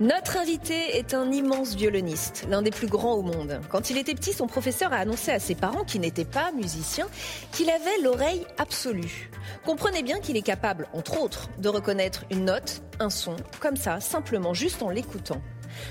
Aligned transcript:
Notre 0.00 0.38
invité 0.38 0.98
est 0.98 1.14
un 1.14 1.30
immense 1.30 1.76
violoniste, 1.76 2.46
l'un 2.48 2.62
des 2.62 2.72
plus 2.72 2.88
grands 2.88 3.14
au 3.14 3.22
monde. 3.22 3.60
Quand 3.68 3.90
il 3.90 3.96
était 3.96 4.16
petit, 4.16 4.32
son 4.32 4.48
professeur 4.48 4.92
a 4.92 4.96
annoncé 4.96 5.30
à 5.30 5.38
ses 5.38 5.54
parents, 5.54 5.84
qui 5.84 6.00
n'étaient 6.00 6.24
pas 6.24 6.50
musiciens, 6.50 7.06
qu'il 7.52 7.70
avait 7.70 8.00
l'oreille 8.02 8.44
absolue. 8.58 9.30
Comprenez 9.64 10.02
bien 10.02 10.18
qu'il 10.18 10.36
est 10.36 10.42
capable, 10.42 10.88
entre 10.94 11.20
autres, 11.20 11.48
de 11.58 11.68
reconnaître 11.68 12.24
une 12.32 12.46
note, 12.46 12.82
un 12.98 13.08
son, 13.08 13.36
comme 13.60 13.76
ça, 13.76 14.00
simplement 14.00 14.52
juste 14.52 14.82
en 14.82 14.90
l'écoutant. 14.90 15.40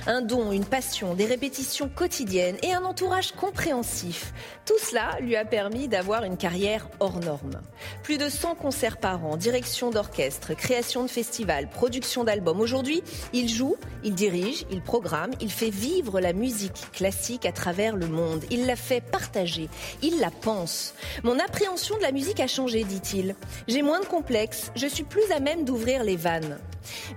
Un 0.07 0.21
don, 0.21 0.51
une 0.51 0.65
passion, 0.65 1.13
des 1.13 1.25
répétitions 1.25 1.89
quotidiennes 1.89 2.57
et 2.63 2.73
un 2.73 2.83
entourage 2.83 3.31
compréhensif. 3.31 4.33
Tout 4.65 4.77
cela 4.79 5.17
lui 5.21 5.35
a 5.35 5.45
permis 5.45 5.87
d'avoir 5.87 6.23
une 6.23 6.37
carrière 6.37 6.87
hors 6.99 7.19
norme. 7.19 7.61
Plus 8.03 8.17
de 8.17 8.29
100 8.29 8.55
concerts 8.55 8.97
par 8.97 9.25
an, 9.25 9.37
direction 9.37 9.91
d'orchestre, 9.91 10.53
création 10.53 11.03
de 11.03 11.09
festivals, 11.09 11.69
production 11.69 12.23
d'albums. 12.23 12.59
Aujourd'hui, 12.59 13.03
il 13.33 13.49
joue, 13.49 13.75
il 14.03 14.13
dirige, 14.13 14.65
il 14.71 14.81
programme, 14.81 15.31
il 15.41 15.51
fait 15.51 15.69
vivre 15.69 16.19
la 16.19 16.33
musique 16.33 16.91
classique 16.91 17.45
à 17.45 17.51
travers 17.51 17.95
le 17.95 18.07
monde. 18.07 18.43
Il 18.51 18.65
la 18.65 18.75
fait 18.75 19.01
partager, 19.01 19.69
il 20.01 20.19
la 20.19 20.31
pense. 20.31 20.93
Mon 21.23 21.39
appréhension 21.39 21.97
de 21.97 22.01
la 22.01 22.11
musique 22.11 22.39
a 22.39 22.47
changé, 22.47 22.83
dit-il. 22.83 23.35
J'ai 23.67 23.81
moins 23.81 23.99
de 23.99 24.05
complexes, 24.05 24.71
je 24.75 24.87
suis 24.87 25.03
plus 25.03 25.31
à 25.31 25.39
même 25.39 25.65
d'ouvrir 25.65 26.03
les 26.03 26.15
vannes. 26.15 26.57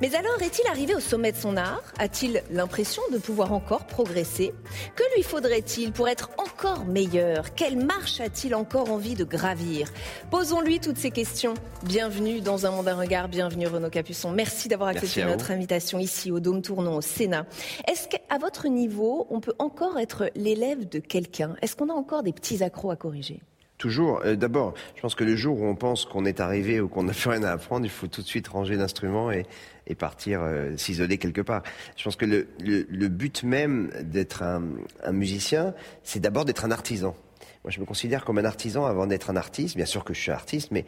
Mais 0.00 0.14
alors 0.14 0.40
est-il 0.42 0.66
arrivé 0.68 0.94
au 0.94 1.00
sommet 1.00 1.32
de 1.32 1.36
son 1.36 1.56
art? 1.56 1.82
A-t-il 1.98 2.42
l'impression 2.56 3.02
de 3.12 3.18
pouvoir 3.18 3.52
encore 3.52 3.86
progresser 3.86 4.52
Que 4.96 5.04
lui 5.14 5.22
faudrait-il 5.22 5.92
pour 5.92 6.08
être 6.08 6.30
encore 6.38 6.86
meilleur? 6.86 7.54
Quelle 7.54 7.76
marche 7.76 8.20
a-t-il 8.20 8.54
encore 8.54 8.90
envie 8.90 9.14
de 9.14 9.24
gravir? 9.24 9.92
Posons-lui 10.30 10.80
toutes 10.80 10.96
ces 10.96 11.10
questions. 11.10 11.54
Bienvenue 11.84 12.40
dans 12.40 12.66
Un 12.66 12.70
monde 12.70 12.88
à 12.88 12.94
regard, 12.94 13.28
bienvenue 13.28 13.66
Renaud 13.66 13.90
Capuçon. 13.90 14.32
Merci 14.32 14.68
d'avoir 14.68 14.88
accepté 14.88 15.24
notre 15.24 15.50
invitation 15.50 15.98
ici 15.98 16.32
au 16.32 16.40
Dôme 16.40 16.62
Tournon, 16.62 16.96
au 16.96 17.02
Sénat. 17.02 17.46
Est-ce 17.86 18.08
qu'à 18.08 18.38
votre 18.38 18.66
niveau, 18.68 19.26
on 19.30 19.40
peut 19.40 19.54
encore 19.58 19.98
être 19.98 20.30
l'élève 20.34 20.88
de 20.88 20.98
quelqu'un? 20.98 21.54
Est-ce 21.62 21.76
qu'on 21.76 21.90
a 21.90 21.94
encore 21.94 22.22
des 22.22 22.32
petits 22.32 22.64
accros 22.64 22.90
à 22.90 22.96
corriger? 22.96 23.40
Toujours. 23.78 24.22
Euh, 24.24 24.36
D'abord, 24.36 24.72
je 24.94 25.02
pense 25.02 25.14
que 25.14 25.24
le 25.24 25.36
jour 25.36 25.60
où 25.60 25.66
on 25.66 25.74
pense 25.74 26.06
qu'on 26.06 26.24
est 26.24 26.40
arrivé 26.40 26.80
ou 26.80 26.88
qu'on 26.88 27.02
n'a 27.02 27.12
plus 27.12 27.28
rien 27.28 27.42
à 27.42 27.52
apprendre, 27.52 27.84
il 27.84 27.90
faut 27.90 28.06
tout 28.06 28.22
de 28.22 28.26
suite 28.26 28.48
ranger 28.48 28.76
l'instrument 28.76 29.30
et, 29.30 29.44
et, 29.86 29.94
partir 29.94 30.40
euh, 30.42 30.76
s'isoler 30.76 31.18
quelque 31.18 31.40
part. 31.40 31.62
Je 31.96 32.04
pense 32.04 32.16
que 32.16 32.24
le, 32.24 32.48
le, 32.60 32.86
le 32.88 33.08
but 33.08 33.42
même 33.42 33.90
d'être 34.02 34.42
un, 34.42 34.62
un, 35.02 35.12
musicien, 35.12 35.74
c'est 36.02 36.20
d'abord 36.20 36.44
d'être 36.44 36.64
un 36.64 36.70
artisan. 36.70 37.16
Moi, 37.64 37.72
je 37.72 37.80
me 37.80 37.84
considère 37.84 38.24
comme 38.24 38.38
un 38.38 38.44
artisan 38.44 38.86
avant 38.86 39.06
d'être 39.06 39.30
un 39.30 39.36
artiste. 39.36 39.76
Bien 39.76 39.86
sûr 39.86 40.04
que 40.04 40.14
je 40.14 40.20
suis 40.20 40.30
artiste, 40.30 40.70
mais 40.70 40.84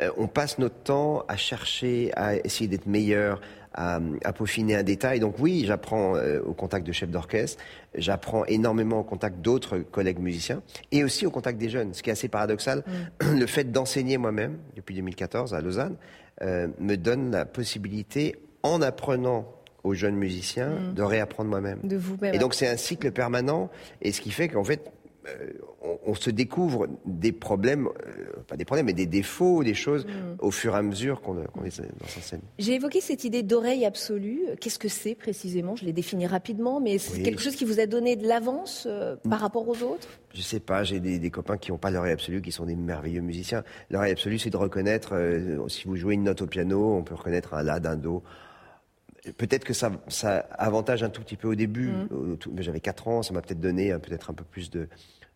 euh, 0.00 0.10
on 0.16 0.28
passe 0.28 0.58
notre 0.58 0.76
temps 0.76 1.24
à 1.26 1.36
chercher, 1.36 2.12
à 2.14 2.36
essayer 2.36 2.68
d'être 2.68 2.86
meilleur, 2.86 3.40
à, 3.74 4.00
à, 4.24 4.32
peaufiner 4.32 4.76
un 4.76 4.82
détail. 4.82 5.20
Donc 5.20 5.36
oui, 5.38 5.64
j'apprends 5.66 6.16
euh, 6.16 6.40
au 6.42 6.52
contact 6.52 6.86
de 6.86 6.92
chefs 6.92 7.10
d'orchestre, 7.10 7.62
j'apprends 7.94 8.44
énormément 8.46 9.00
au 9.00 9.04
contact 9.04 9.40
d'autres 9.40 9.78
collègues 9.78 10.18
musiciens 10.18 10.62
et 10.92 11.04
aussi 11.04 11.26
au 11.26 11.30
contact 11.30 11.58
des 11.58 11.68
jeunes. 11.68 11.94
Ce 11.94 12.02
qui 12.02 12.10
est 12.10 12.12
assez 12.12 12.28
paradoxal, 12.28 12.84
mm. 13.22 13.34
le 13.38 13.46
fait 13.46 13.70
d'enseigner 13.70 14.18
moi-même 14.18 14.58
depuis 14.76 14.94
2014 14.94 15.54
à 15.54 15.60
Lausanne 15.60 15.96
euh, 16.42 16.68
me 16.78 16.96
donne 16.96 17.30
la 17.30 17.44
possibilité, 17.44 18.36
en 18.62 18.82
apprenant 18.82 19.46
aux 19.84 19.94
jeunes 19.94 20.16
musiciens, 20.16 20.70
mm. 20.70 20.94
de 20.94 21.02
réapprendre 21.02 21.50
moi-même. 21.50 21.80
De 21.84 21.96
vous-même. 21.96 22.34
Et 22.34 22.38
donc 22.38 22.54
c'est 22.54 22.68
un 22.68 22.76
cycle 22.76 23.10
permanent 23.12 23.70
et 24.02 24.12
ce 24.12 24.20
qui 24.20 24.30
fait 24.30 24.48
qu'en 24.48 24.64
fait 24.64 24.92
on, 25.82 25.98
on, 26.06 26.14
se 26.14 26.30
découvre 26.30 26.88
des 27.04 27.32
problèmes, 27.32 27.86
euh, 27.86 28.42
pas 28.46 28.56
des 28.56 28.64
problèmes, 28.64 28.86
mais 28.86 28.92
des 28.92 29.06
défauts, 29.06 29.62
des 29.62 29.74
choses 29.74 30.06
mmh. 30.06 30.10
au 30.38 30.50
fur 30.50 30.74
et 30.74 30.78
à 30.78 30.82
mesure 30.82 31.20
qu'on 31.20 31.34
qu 31.34 31.66
est 31.66 31.80
dans 31.80 32.06
sa 32.06 32.20
scène. 32.20 32.40
J'ai 32.58 32.74
évoqué 32.74 33.00
cette 33.00 33.24
idée 33.24 33.42
d'oreille 33.42 33.84
absolue. 33.84 34.40
Qu'est-ce 34.60 34.78
que 34.78 34.88
c'est 34.88 35.14
précisément? 35.14 35.76
Je 35.76 35.84
l'ai 35.84 35.92
défini 35.92 36.26
rapidement, 36.26 36.80
mais 36.80 36.98
c'est 36.98 37.18
oui. 37.18 37.22
quelque 37.22 37.42
chose 37.42 37.56
qui 37.56 37.64
vous 37.64 37.80
a 37.80 37.86
donné 37.86 38.16
de 38.16 38.26
l'avance 38.26 38.86
euh, 38.88 39.16
par 39.28 39.40
rapport 39.40 39.68
aux 39.68 39.82
autres? 39.82 40.08
Je 40.34 40.42
sais 40.42 40.60
pas. 40.60 40.84
J'ai 40.84 41.00
des, 41.00 41.18
des, 41.18 41.30
copains 41.30 41.58
qui 41.58 41.70
n'ont 41.70 41.78
pas 41.78 41.90
l'oreille 41.90 42.12
absolue, 42.12 42.40
qui 42.40 42.52
sont 42.52 42.66
des 42.66 42.76
merveilleux 42.76 43.20
musiciens. 43.20 43.62
L'oreille 43.90 44.12
absolue, 44.12 44.38
c'est 44.38 44.50
de 44.50 44.56
reconnaître. 44.56 45.10
Euh, 45.14 45.68
si 45.68 45.86
vous 45.86 45.96
jouez 45.96 46.14
une 46.14 46.24
note 46.24 46.42
au 46.42 46.46
piano, 46.46 46.94
on 46.94 47.02
peut 47.02 47.14
reconnaître 47.14 47.54
un 47.54 47.62
la 47.62 47.80
d'un 47.80 47.96
do. 47.96 48.22
Peut-être 49.36 49.64
que 49.64 49.74
ça, 49.74 49.92
ça, 50.08 50.38
avantage 50.38 51.02
un 51.02 51.10
tout 51.10 51.22
petit 51.22 51.36
peu 51.36 51.48
au 51.48 51.54
début. 51.54 51.88
Mmh. 51.88 52.36
J'avais 52.58 52.80
4 52.80 53.08
ans, 53.08 53.22
ça 53.22 53.34
m'a 53.34 53.42
peut-être 53.42 53.60
donné 53.60 53.92
peut-être 53.98 54.30
un 54.30 54.34
peu 54.34 54.44
plus 54.44 54.70
de, 54.70 54.88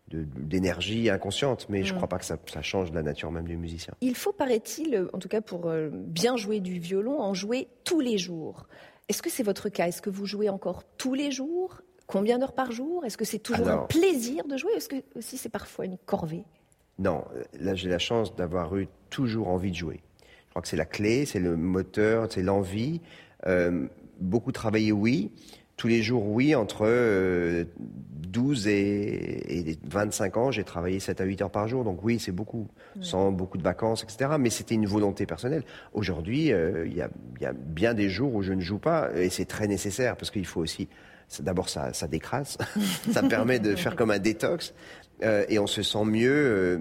d'énergie 0.07 1.09
inconsciente, 1.09 1.67
mais 1.69 1.83
je 1.83 1.91
ne 1.91 1.97
crois 1.97 2.07
pas 2.07 2.19
que 2.19 2.25
ça, 2.25 2.37
ça, 2.51 2.61
change 2.61 2.91
la 2.91 3.01
nature 3.01 3.31
même 3.31 3.47
du 3.47 3.57
musicien. 3.57 3.93
Il 4.01 4.15
faut, 4.15 4.31
paraît-il, 4.31 5.07
en 5.13 5.17
tout 5.17 5.27
cas 5.27 5.41
pour 5.41 5.67
euh, 5.67 5.89
bien 5.91 6.37
jouer 6.37 6.59
du 6.59 6.79
violon, 6.79 7.19
en 7.19 7.33
jouer 7.33 7.67
tous 7.83 7.99
les 7.99 8.17
jours. 8.17 8.67
Est-ce 9.09 9.21
que 9.21 9.29
c'est 9.29 9.43
votre 9.43 9.69
cas? 9.69 9.87
Est-ce 9.87 10.01
que 10.01 10.09
vous 10.09 10.25
jouez 10.25 10.49
encore 10.49 10.83
tous 10.97 11.13
les 11.13 11.31
jours? 11.31 11.81
Combien 12.07 12.37
d'heures 12.37 12.53
par 12.53 12.71
jour? 12.71 13.03
Est-ce 13.03 13.17
que 13.17 13.25
c'est 13.25 13.39
toujours 13.39 13.67
un 13.67 13.77
plaisir 13.85 14.45
de 14.47 14.57
jouer? 14.57 14.73
Est-ce 14.73 14.89
que 14.89 14.97
aussi 15.15 15.37
c'est 15.37 15.49
parfois 15.49 15.85
une 15.85 15.97
corvée? 15.97 16.45
Non, 16.99 17.25
là 17.59 17.75
j'ai 17.75 17.89
la 17.89 17.99
chance 17.99 18.35
d'avoir 18.35 18.77
eu 18.77 18.87
toujours 19.09 19.47
envie 19.47 19.71
de 19.71 19.75
jouer. 19.75 20.01
Je 20.21 20.49
crois 20.51 20.61
que 20.61 20.67
c'est 20.67 20.77
la 20.77 20.85
clé, 20.85 21.25
c'est 21.25 21.39
le 21.39 21.57
moteur, 21.57 22.27
c'est 22.31 22.43
l'envie. 22.43 23.01
Euh, 23.47 23.87
beaucoup 24.19 24.51
travailler, 24.51 24.91
oui. 24.91 25.31
Tous 25.77 25.87
les 25.87 26.01
jours, 26.01 26.25
oui. 26.27 26.55
Entre 26.55 26.85
euh, 26.85 27.65
12 27.77 28.67
et, 28.67 29.69
et, 29.71 29.79
25 29.83 30.37
ans, 30.37 30.51
j'ai 30.51 30.63
travaillé 30.63 30.99
7 30.99 31.21
à 31.21 31.25
8 31.25 31.41
heures 31.41 31.51
par 31.51 31.67
jour. 31.67 31.83
Donc 31.83 32.03
oui, 32.03 32.19
c'est 32.19 32.31
beaucoup, 32.31 32.67
sans 33.01 33.31
beaucoup 33.31 33.57
de 33.57 33.63
vacances, 33.63 34.03
etc. 34.03 34.31
Mais 34.39 34.49
c'était 34.49 34.75
une 34.75 34.87
volonté 34.87 35.25
personnelle. 35.25 35.63
Aujourd'hui, 35.93 36.51
euh, 36.51 36.85
il 36.87 36.95
y, 36.95 37.01
a, 37.01 37.53
bien 37.53 37.93
des 37.93 38.09
jours 38.09 38.33
où 38.33 38.41
je 38.41 38.53
ne 38.53 38.61
joue 38.61 38.79
pas. 38.79 39.09
Et 39.15 39.29
c'est 39.29 39.45
très 39.45 39.67
nécessaire 39.67 40.15
parce 40.17 40.31
qu'il 40.31 40.45
faut 40.45 40.61
aussi... 40.61 40.87
D'abord, 41.39 41.69
ça, 41.69 41.93
ça 41.93 42.07
décrasse. 42.07 42.57
ça 43.11 43.23
permet 43.23 43.59
de 43.59 43.75
faire 43.75 43.95
comme 43.95 44.11
un 44.11 44.19
détox. 44.19 44.73
Euh, 45.23 45.45
et 45.47 45.59
on 45.59 45.67
se 45.67 45.81
sent 45.81 46.03
mieux. 46.05 46.31
Euh, 46.31 46.77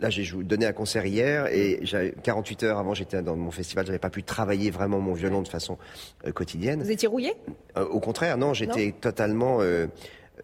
là, 0.00 0.10
j'ai 0.10 0.28
donné 0.42 0.66
un 0.66 0.72
concert 0.72 1.06
hier 1.06 1.46
et 1.46 1.82
48 2.22 2.62
heures 2.64 2.78
avant, 2.78 2.94
j'étais 2.94 3.22
dans 3.22 3.36
mon 3.36 3.50
festival, 3.50 3.86
j'avais 3.86 3.98
pas 3.98 4.10
pu 4.10 4.22
travailler 4.22 4.70
vraiment 4.70 4.98
mon 4.98 5.12
violon 5.12 5.42
de 5.42 5.48
façon 5.48 5.78
euh, 6.26 6.32
quotidienne. 6.32 6.82
Vous 6.82 6.90
étiez 6.90 7.08
rouillé? 7.08 7.34
Euh, 7.76 7.84
Au 7.86 8.00
contraire, 8.00 8.38
non, 8.38 8.54
j'étais 8.54 8.92
totalement. 8.92 9.60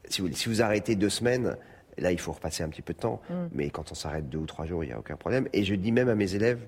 Si 0.09 0.21
vous, 0.21 0.33
si, 0.33 0.49
vous, 0.49 0.63
arrêtez 0.63 0.95
deux 0.95 1.11
semaines, 1.11 1.57
là, 1.99 2.13
il 2.13 2.19
faut 2.19 2.33
repasser 2.33 2.63
un 2.63 2.69
petit 2.69 2.83
peu 2.83 2.93
de 2.93 2.99
temps. 2.99 3.21
Mm. 3.29 3.35
Mais 3.53 3.71
quand 3.71 3.93
on 3.93 3.95
s'arrête 3.95 4.29
deux 4.29 4.39
ou 4.39 4.47
trois 4.47 4.67
jours, 4.67 4.85
il 4.85 4.89
n'y 4.89 4.93
a 4.93 4.99
aucun 4.99 5.17
problème. 5.17 5.49
Et 5.53 5.65
je 5.65 5.75
dis 5.75 5.93
même 5.93 6.09
à 6.09 6.15
mes 6.15 6.35
élèves, 6.35 6.61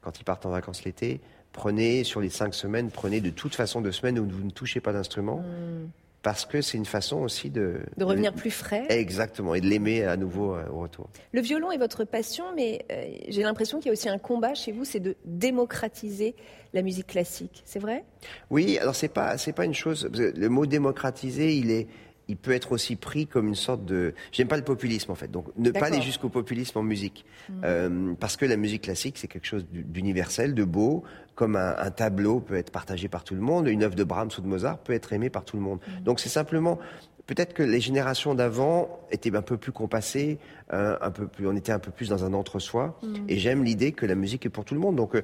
quand 0.00 0.18
ils 0.18 0.24
partent 0.24 0.46
en 0.46 0.50
vacances 0.50 0.84
l'été, 0.84 1.20
prenez 1.52 2.04
sur 2.04 2.20
les 2.20 2.30
cinq 2.30 2.54
semaines, 2.54 2.90
prenez 2.90 3.20
de 3.20 3.30
toute 3.30 3.54
façon 3.54 3.80
deux 3.80 3.92
semaines 3.92 4.18
où 4.18 4.28
vous 4.28 4.44
ne 4.44 4.50
touchez 4.50 4.80
pas 4.80 4.92
d'instrument. 4.92 5.38
Mm 5.38 5.90
parce 6.22 6.44
que 6.44 6.62
c'est 6.62 6.78
une 6.78 6.86
façon 6.86 7.18
aussi 7.18 7.50
de... 7.50 7.80
De 7.96 8.04
revenir 8.04 8.32
plus 8.32 8.50
frais. 8.50 8.86
Exactement, 8.88 9.54
et 9.54 9.60
de 9.60 9.66
l'aimer 9.66 10.04
à 10.04 10.16
nouveau 10.16 10.54
euh, 10.54 10.64
au 10.70 10.80
retour. 10.80 11.08
Le 11.32 11.40
violon 11.40 11.72
est 11.72 11.78
votre 11.78 12.04
passion, 12.04 12.44
mais 12.54 12.84
euh, 12.90 13.04
j'ai 13.28 13.42
l'impression 13.42 13.78
qu'il 13.78 13.86
y 13.86 13.90
a 13.90 13.92
aussi 13.92 14.08
un 14.08 14.18
combat 14.18 14.54
chez 14.54 14.72
vous, 14.72 14.84
c'est 14.84 15.00
de 15.00 15.16
démocratiser 15.24 16.34
la 16.72 16.82
musique 16.82 17.08
classique. 17.08 17.62
C'est 17.64 17.80
vrai? 17.80 18.04
Oui, 18.50 18.78
alors 18.78 18.94
c'est 18.94 19.08
pas, 19.08 19.36
c'est 19.36 19.52
pas 19.52 19.64
une 19.64 19.74
chose... 19.74 20.08
Le 20.12 20.48
mot 20.48 20.66
démocratiser, 20.66 21.56
il 21.56 21.70
est 21.70 21.88
il 22.28 22.36
peut 22.36 22.52
être 22.52 22.72
aussi 22.72 22.96
pris 22.96 23.26
comme 23.26 23.48
une 23.48 23.54
sorte 23.54 23.84
de. 23.84 24.14
J'aime 24.30 24.48
pas 24.48 24.56
le 24.56 24.64
populisme 24.64 25.10
en 25.10 25.14
fait, 25.14 25.30
donc 25.30 25.46
ne 25.56 25.70
pas 25.70 25.86
aller 25.86 26.00
jusqu'au 26.00 26.28
populisme 26.28 26.78
en 26.78 26.82
musique, 26.82 27.24
mmh. 27.48 27.52
euh, 27.64 28.14
parce 28.18 28.36
que 28.36 28.46
la 28.46 28.56
musique 28.56 28.82
classique 28.82 29.18
c'est 29.18 29.28
quelque 29.28 29.46
chose 29.46 29.66
d'universel, 29.70 30.54
de 30.54 30.64
beau, 30.64 31.04
comme 31.34 31.56
un, 31.56 31.74
un, 31.78 31.90
tableau 31.90 32.40
peut 32.40 32.56
être 32.56 32.70
partagé 32.70 33.08
par 33.08 33.24
tout 33.24 33.34
le 33.34 33.40
monde, 33.40 33.68
une 33.68 33.82
œuvre 33.82 33.94
de 33.94 34.04
Brahms 34.04 34.30
ou 34.36 34.40
de 34.40 34.46
Mozart 34.46 34.78
peut 34.78 34.92
être 34.92 35.12
aimée 35.12 35.30
par 35.30 35.44
tout 35.44 35.56
le 35.56 35.62
monde. 35.62 35.78
Mmh. 35.78 36.04
Donc 36.04 36.20
c'est 36.20 36.28
simplement 36.28 36.78
Peut-être 37.26 37.54
que 37.54 37.62
les 37.62 37.80
générations 37.80 38.34
d'avant 38.34 39.00
étaient 39.10 39.34
un 39.34 39.42
peu 39.42 39.56
plus 39.56 39.70
compassées, 39.70 40.38
euh, 40.72 40.96
un 41.00 41.10
peu 41.10 41.28
plus, 41.28 41.46
on 41.46 41.54
était 41.54 41.70
un 41.70 41.78
peu 41.78 41.92
plus 41.92 42.08
dans 42.08 42.24
un 42.24 42.34
entre-soi. 42.34 42.98
Mm. 43.02 43.14
Et 43.28 43.38
j'aime 43.38 43.62
l'idée 43.62 43.92
que 43.92 44.06
la 44.06 44.16
musique 44.16 44.44
est 44.44 44.48
pour 44.48 44.64
tout 44.64 44.74
le 44.74 44.80
monde. 44.80 44.96
Donc, 44.96 45.14
euh, 45.14 45.22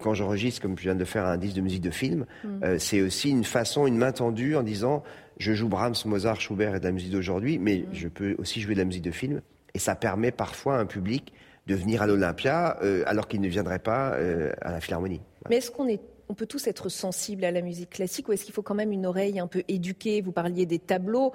quand 0.00 0.14
j'enregistre, 0.14 0.62
comme 0.62 0.78
je 0.78 0.82
viens 0.84 0.94
de 0.94 1.04
faire 1.04 1.26
un 1.26 1.36
disque 1.36 1.54
de 1.54 1.60
musique 1.60 1.82
de 1.82 1.90
film, 1.90 2.24
mm. 2.42 2.48
euh, 2.64 2.78
c'est 2.78 3.02
aussi 3.02 3.30
une 3.30 3.44
façon, 3.44 3.86
une 3.86 3.98
main 3.98 4.12
tendue 4.12 4.56
en 4.56 4.62
disant 4.62 5.02
je 5.38 5.52
joue 5.52 5.68
Brahms, 5.68 5.94
Mozart, 6.06 6.40
Schubert 6.40 6.74
et 6.74 6.80
de 6.80 6.84
la 6.84 6.92
musique 6.92 7.12
d'aujourd'hui, 7.12 7.58
mais 7.58 7.80
mm. 7.80 7.86
je 7.92 8.08
peux 8.08 8.34
aussi 8.38 8.62
jouer 8.62 8.74
de 8.74 8.80
la 8.80 8.86
musique 8.86 9.04
de 9.04 9.10
film. 9.10 9.42
Et 9.74 9.78
ça 9.78 9.94
permet 9.94 10.30
parfois 10.30 10.76
à 10.76 10.80
un 10.80 10.86
public 10.86 11.34
de 11.66 11.74
venir 11.74 12.00
à 12.00 12.06
l'Olympia 12.06 12.78
alors 13.06 13.26
qu'il 13.28 13.40
ne 13.40 13.48
viendrait 13.48 13.80
pas 13.80 14.16
à 14.62 14.70
la 14.70 14.80
Philharmonie. 14.80 15.20
Mais 15.50 15.56
est-ce 15.56 15.70
qu'on 15.70 15.88
est 15.88 16.00
on 16.28 16.34
peut 16.34 16.46
tous 16.46 16.66
être 16.66 16.88
sensibles 16.88 17.44
à 17.44 17.50
la 17.50 17.60
musique 17.60 17.90
classique 17.90 18.28
ou 18.28 18.32
est-ce 18.32 18.44
qu'il 18.44 18.54
faut 18.54 18.62
quand 18.62 18.74
même 18.74 18.92
une 18.92 19.06
oreille 19.06 19.38
un 19.38 19.46
peu 19.46 19.62
éduquée? 19.68 20.20
Vous 20.22 20.32
parliez 20.32 20.66
des 20.66 20.78
tableaux. 20.78 21.32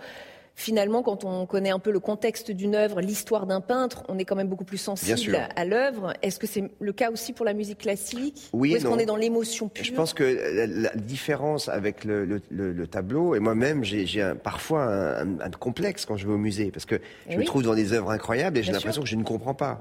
Finalement, 0.54 1.02
quand 1.02 1.24
on 1.24 1.46
connaît 1.46 1.70
un 1.70 1.80
peu 1.80 1.92
le 1.92 2.02
contexte 2.02 2.52
d'une 2.52 2.76
œuvre, 2.76 3.00
l'histoire 3.00 3.48
d'un 3.48 3.62
peintre, 3.62 4.04
on 4.10 4.20
est 4.20 4.26
quand 4.26 4.36
même 4.36 4.50
beaucoup 4.50 4.66
plus 4.66 4.78
sensible 4.78 5.48
à, 5.56 5.66
l'œuvre. 5.66 6.14
Est-ce 6.22 6.40
que 6.40 6.46
c'est 6.46 6.66
le 6.80 6.92
cas 6.92 7.10
aussi 7.10 7.32
pour 7.32 7.46
la 7.46 7.54
musique 7.54 7.80
classique? 7.80 8.50
Oui. 8.52 8.74
Ou 8.74 8.76
est-ce 8.76 8.86
qu'on 8.86 9.00
est 9.00 9.06
dans 9.06 9.16
l'émotion 9.16 9.70
pure? 9.70 9.86
Je 9.86 9.94
pense 9.94 10.14
que 10.14 10.24
la, 10.68 10.94
différence 10.96 11.70
avec 11.70 12.04
le, 12.04 12.86
tableau, 12.92 13.34
et 13.34 13.40
moi-même, 13.40 13.84
j'ai 13.86 14.34
parfois 14.44 15.22
un, 15.22 15.50
complexe 15.52 16.06
quand 16.06 16.18
je 16.18 16.28
vais 16.28 16.34
au 16.34 16.38
musée, 16.38 16.70
parce 16.70 16.86
que 16.86 17.00
je 17.30 17.38
me 17.38 17.46
trouve 17.46 17.64
dans 17.64 17.76
des 17.76 17.94
œuvres 17.94 18.12
incroyables 18.12 18.58
et 18.58 18.64
j'ai 18.64 18.74
l'impression 18.74 19.02
que 19.02 19.10
je 19.10 19.16
ne 19.16 19.24
comprends 19.24 19.56
pas. 19.56 19.80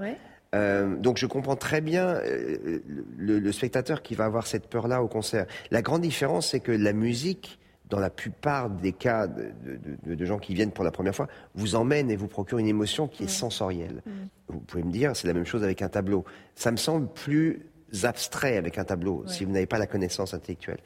Euh, 0.55 0.97
donc 0.97 1.17
je 1.17 1.26
comprends 1.26 1.56
très 1.56 1.81
bien 1.81 2.06
euh, 2.08 2.81
le, 3.17 3.52
spectateur 3.52 4.02
qui 4.02 4.14
va 4.14 4.25
avoir 4.25 4.47
cette 4.47 4.69
peur-là 4.69 5.02
au 5.02 5.08
concert. 5.08 5.47
La 5.70 5.82
grande 5.82 6.02
différence, 6.02 6.49
c'est 6.50 6.61
que 6.61 6.73
la 6.73 6.93
musique, 6.93 7.58
dans 7.88 8.00
la 8.00 8.11
plupart 8.11 8.69
des 8.69 8.93
cas 8.93 9.29
de, 9.29 10.25
gens 10.25 10.38
qui 10.38 10.55
viennent 10.55 10.73
pour 10.73 10.85
la 10.85 10.91
première 10.91 11.14
fois, 11.14 11.29
vous 11.55 11.75
emmène 11.75 12.11
et 12.11 12.17
vous 12.17 12.29
procure 12.29 12.58
une 12.58 12.67
émotion 12.67 13.06
qui 13.08 13.25
est 13.25 13.29
sensorielle. 13.29 14.02
Vous 14.49 14.61
pouvez 14.61 14.82
me 14.82 14.93
dire, 14.93 15.14
c'est 15.14 15.29
la 15.29 15.35
même 15.35 15.47
chose 15.47 15.62
avec 15.64 15.82
un 15.82 15.88
tableau. 15.88 16.25
Ça 16.55 16.70
me 16.70 16.76
semble 16.76 17.08
plus 17.08 17.67
abstrait 18.02 18.56
avec 18.56 18.78
un 18.78 18.84
tableau, 18.84 19.25
si 19.26 19.44
vous 19.44 19.52
n'avez 19.52 19.66
pas 19.66 19.78
la 19.78 19.87
connaissance 19.87 20.34
intellectuelle. 20.34 20.78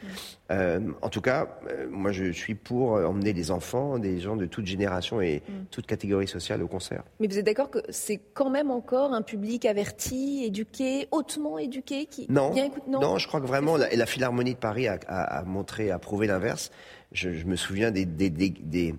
Euh, 0.50 0.80
en 1.02 1.08
tout 1.08 1.20
cas, 1.20 1.58
euh, 1.70 1.86
moi 1.90 2.12
je 2.12 2.32
suis 2.32 2.54
pour 2.54 2.96
euh, 2.96 3.04
emmener 3.04 3.32
des 3.32 3.50
enfants, 3.50 3.98
des 3.98 4.20
gens 4.20 4.36
de 4.36 4.46
toute 4.46 4.66
génération 4.66 5.20
et 5.20 5.42
mm. 5.46 5.52
toute 5.70 5.86
catégorie 5.86 6.28
sociale 6.28 6.62
au 6.62 6.68
concert. 6.68 7.02
Mais 7.20 7.26
vous 7.26 7.38
êtes 7.38 7.46
d'accord 7.46 7.70
que 7.70 7.80
c'est 7.90 8.20
quand 8.32 8.50
même 8.50 8.70
encore 8.70 9.12
un 9.12 9.22
public 9.22 9.66
averti, 9.66 10.44
éduqué, 10.44 11.08
hautement 11.10 11.58
éduqué 11.58 12.06
qui 12.06 12.26
non, 12.30 12.54
non, 12.86 13.18
je 13.18 13.28
crois 13.28 13.40
que 13.40 13.46
vraiment, 13.46 13.76
la, 13.76 13.92
et 13.92 13.96
la 13.96 14.06
Philharmonie 14.06 14.54
de 14.54 14.58
Paris 14.58 14.88
a, 14.88 15.42
montré, 15.46 15.90
a 15.90 15.98
prouvé 15.98 16.26
l'inverse. 16.26 16.70
Je, 17.12 17.28
me 17.44 17.56
souviens 17.56 17.90
des, 17.90 18.04
des, 18.06 18.30
des 18.30 18.94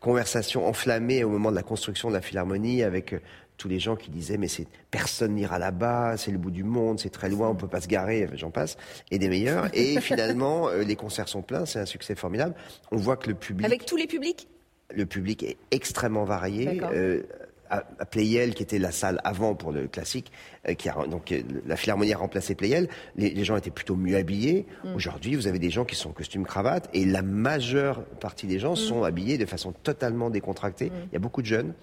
conversations 0.00 0.66
enflammées 0.66 1.24
au 1.24 1.28
moment 1.28 1.50
de 1.50 1.56
la 1.56 1.62
construction 1.62 2.08
de 2.08 2.14
la 2.14 2.20
Philharmonie 2.20 2.82
avec 2.82 3.14
tous 3.56 3.68
les 3.68 3.78
gens 3.78 3.96
qui 3.96 4.10
disaient 4.10 4.36
mais 4.36 4.48
c'est 4.48 4.66
personne 4.90 5.34
n'ira 5.34 5.58
là-bas, 5.58 6.16
c'est 6.16 6.30
le 6.30 6.38
bout 6.38 6.50
du 6.50 6.64
monde, 6.64 7.00
c'est 7.00 7.10
très 7.10 7.28
loin, 7.28 7.48
on 7.48 7.54
peut 7.54 7.68
pas 7.68 7.80
se 7.80 7.88
garer, 7.88 8.28
j'en 8.34 8.50
passe, 8.50 8.76
et 9.10 9.18
des 9.18 9.28
meilleurs. 9.28 9.68
Et 9.72 10.00
finalement, 10.00 10.68
euh, 10.68 10.82
les 10.82 10.96
concerts 10.96 11.28
sont 11.28 11.42
pleins, 11.42 11.66
c'est 11.66 11.78
un 11.78 11.86
succès 11.86 12.14
formidable. 12.14 12.54
On 12.90 12.96
voit 12.96 13.16
que 13.16 13.28
le 13.28 13.34
public 13.34 13.66
avec 13.66 13.86
tous 13.86 13.96
les 13.96 14.06
publics, 14.06 14.48
le 14.94 15.06
public 15.06 15.42
est 15.42 15.56
extrêmement 15.70 16.24
varié. 16.24 16.80
Euh, 16.82 17.22
à, 17.70 17.82
Playel, 18.06 18.54
qui 18.54 18.62
était 18.62 18.78
la 18.78 18.92
salle 18.92 19.20
avant 19.24 19.54
pour 19.54 19.72
le 19.72 19.88
classique, 19.88 20.30
euh, 20.68 20.74
qui 20.74 20.88
a, 20.88 20.94
donc 21.06 21.34
la 21.66 21.76
Philharmonie 21.76 22.12
a 22.12 22.18
remplacé 22.18 22.54
Playel, 22.54 22.88
les, 23.16 23.44
gens 23.44 23.56
étaient 23.56 23.70
plutôt 23.70 23.96
mieux 23.96 24.16
habillés. 24.16 24.66
Mm. 24.84 24.94
Aujourd'hui, 24.94 25.34
vous 25.34 25.46
avez 25.46 25.58
des 25.58 25.70
gens 25.70 25.84
qui 25.84 25.96
sont 25.96 26.12
costume 26.12 26.44
cravate, 26.44 26.88
et 26.92 27.04
la 27.04 27.22
majeure 27.22 28.04
partie 28.20 28.46
des 28.46 28.58
gens 28.58 28.72
mm. 28.74 28.76
sont 28.76 29.04
habillés 29.04 29.38
de 29.38 29.46
façon 29.46 29.72
totalement 29.72 30.30
décontractée. 30.30 30.90
Mm. 30.90 31.08
Il 31.10 31.12
y 31.14 31.16
a 31.16 31.18
beaucoup 31.18 31.42
de 31.42 31.46
jeunes. 31.46 31.74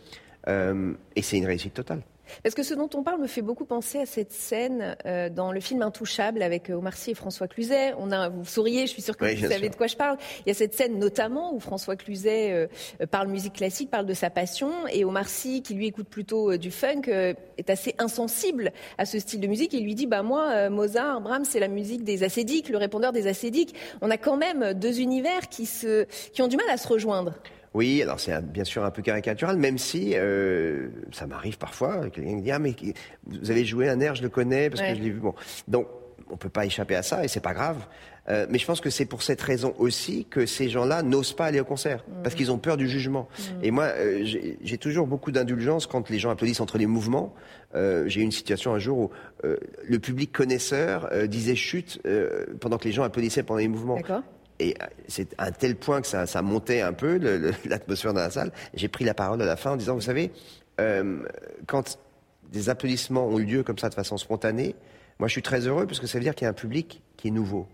Euh, 0.47 0.93
et 1.15 1.21
c'est 1.21 1.37
une 1.37 1.45
réussite 1.45 1.73
totale. 1.73 2.01
Parce 2.41 2.55
que 2.55 2.63
ce 2.63 2.73
dont 2.73 2.89
on 2.95 3.03
parle 3.03 3.21
me 3.21 3.27
fait 3.27 3.41
beaucoup 3.41 3.65
penser 3.65 3.99
à 3.99 4.05
cette 4.05 4.31
scène 4.31 4.95
euh, 5.05 5.29
dans 5.29 5.51
le 5.51 5.59
film 5.59 5.81
Intouchable 5.81 6.41
avec 6.41 6.69
euh, 6.69 6.75
Omar 6.75 6.95
Sy 6.95 7.11
et 7.11 7.13
François 7.15 7.47
Cluzet. 7.49 7.93
On 7.99 8.11
a, 8.11 8.29
vous 8.29 8.45
souriez, 8.45 8.87
je 8.87 8.91
suis 8.91 9.01
sûre 9.01 9.17
que 9.17 9.25
vous 9.25 9.47
savez 9.47 9.69
de 9.69 9.75
quoi 9.75 9.87
je 9.87 9.97
parle. 9.97 10.17
Il 10.39 10.47
y 10.47 10.51
a 10.51 10.53
cette 10.53 10.73
scène 10.73 10.97
notamment 10.97 11.53
où 11.53 11.59
François 11.59 11.97
Cluzet 11.97 12.69
parle 13.11 13.27
musique 13.27 13.53
classique, 13.53 13.91
parle 13.91 14.05
de 14.05 14.13
sa 14.13 14.29
passion, 14.29 14.71
et 14.91 15.03
Omar 15.03 15.27
Sy, 15.27 15.61
qui 15.61 15.73
lui 15.73 15.87
écoute 15.87 16.07
plutôt 16.07 16.55
du 16.55 16.71
funk, 16.71 17.03
est 17.07 17.69
assez 17.69 17.93
insensible 17.99 18.71
à 18.97 19.05
ce 19.05 19.19
style 19.19 19.41
de 19.41 19.47
musique. 19.47 19.73
Il 19.73 19.83
lui 19.83 19.93
dit, 19.93 20.07
bah 20.07 20.23
moi, 20.23 20.69
Mozart, 20.69 21.21
Brahms, 21.21 21.45
c'est 21.45 21.59
la 21.59 21.67
musique 21.67 22.03
des 22.03 22.23
acédiques, 22.23 22.69
le 22.69 22.77
répondeur 22.77 23.11
des 23.11 23.27
acédiques. 23.27 23.75
On 24.01 24.09
a 24.09 24.17
quand 24.17 24.37
même 24.37 24.73
deux 24.73 25.01
univers 25.01 25.49
qui, 25.49 25.65
se, 25.65 26.05
qui 26.31 26.41
ont 26.41 26.47
du 26.47 26.57
mal 26.57 26.69
à 26.69 26.77
se 26.77 26.87
rejoindre. 26.87 27.33
Oui, 27.73 28.01
alors 28.01 28.19
c'est 28.19 28.39
bien 28.41 28.63
sûr 28.63 28.83
un 28.83 28.91
peu 28.91 29.01
caricatural, 29.01 29.57
même 29.57 29.77
si 29.77 30.13
euh, 30.15 30.89
ça 31.11 31.25
m'arrive 31.25 31.57
parfois, 31.57 32.09
quelqu'un 32.09 32.35
me 32.35 32.41
dit 32.41 32.51
ah 32.51 32.59
mais 32.59 32.75
vous 33.25 33.51
avez 33.51 33.65
joué 33.65 33.89
un 33.89 33.99
air, 33.99 34.15
je 34.15 34.21
le 34.21 34.29
connais 34.29 34.69
parce 34.69 34.81
que 34.81 34.95
je 34.95 35.01
l'ai 35.01 35.09
vu. 35.09 35.19
Bon, 35.19 35.33
donc 35.67 35.87
on 36.29 36.37
peut 36.37 36.49
pas 36.49 36.65
échapper 36.65 36.95
à 36.95 37.03
ça 37.03 37.23
et 37.23 37.27
c'est 37.27 37.39
pas 37.39 37.53
grave. 37.53 37.77
Euh, 38.29 38.45
mais 38.49 38.57
je 38.57 38.65
pense 38.65 38.79
que 38.79 38.89
c'est 38.89 39.05
pour 39.05 39.21
cette 39.21 39.41
raison 39.41 39.73
aussi 39.77 40.25
que 40.29 40.45
ces 40.45 40.69
gens-là 40.69 41.03
n'osent 41.03 41.33
pas 41.33 41.45
aller 41.45 41.59
au 41.59 41.65
concert 41.65 42.05
mmh. 42.07 42.23
parce 42.23 42.35
qu'ils 42.35 42.51
ont 42.53 42.57
peur 42.57 42.77
du 42.77 42.87
jugement. 42.87 43.27
Mmh. 43.37 43.63
Et 43.63 43.71
moi, 43.71 43.83
euh, 43.83 44.23
j'ai 44.23 44.77
toujours 44.77 45.07
beaucoup 45.07 45.31
d'indulgence 45.31 45.87
quand 45.87 46.09
les 46.09 46.19
gens 46.19 46.29
applaudissent 46.29 46.61
entre 46.61 46.77
les 46.77 46.85
mouvements. 46.85 47.33
Euh, 47.75 48.07
j'ai 48.07 48.21
eu 48.21 48.23
une 48.23 48.31
situation 48.31 48.73
un 48.73 48.79
jour 48.79 48.97
où 48.97 49.11
euh, 49.43 49.57
le 49.83 49.99
public 49.99 50.31
connaisseur 50.31 51.09
euh, 51.11 51.27
disait 51.27 51.55
chute 51.55 52.01
pendant 52.59 52.77
que 52.77 52.85
les 52.85 52.91
gens 52.91 53.03
applaudissaient 53.03 53.43
pendant 53.43 53.59
les 53.59 53.67
mouvements. 53.67 53.97
Et 54.59 54.75
euh, 54.81 54.85
c'est 55.07 55.33
un 55.37 55.51
tel 55.51 55.75
point 55.75 56.01
que 56.01 56.07
ça, 56.07 56.41
montait 56.41 56.81
un 56.81 56.93
peu 56.93 57.17
l'atmosphère 57.65 58.13
dans 58.13 58.21
la 58.21 58.29
salle. 58.29 58.51
J'ai 58.73 58.87
pris 58.87 59.05
la 59.05 59.13
parole 59.13 59.41
à 59.41 59.45
la 59.45 59.55
fin 59.55 59.71
en 59.71 59.77
disant, 59.77 59.95
vous 59.95 60.01
savez, 60.01 60.31
euh, 60.79 61.23
quand 61.67 61.97
des 62.51 62.69
applaudissements 62.69 63.27
ont 63.27 63.37
lieu 63.37 63.63
comme 63.63 63.77
ça 63.77 63.89
de 63.89 63.95
façon 63.95 64.17
spontanée, 64.17 64.75
moi 65.19 65.27
je 65.27 65.33
suis 65.33 65.41
très 65.41 65.67
heureux 65.67 65.85
parce 65.87 65.99
que 65.99 66.07
ça 66.07 66.17
veut 66.17 66.23
dire 66.23 66.35
qu'il 66.35 66.45
y 66.45 66.47
a 66.47 66.51
un 66.51 66.53
public 66.53 67.01
qui 67.17 67.29
est 67.29 67.31
nouveau. 67.31 67.67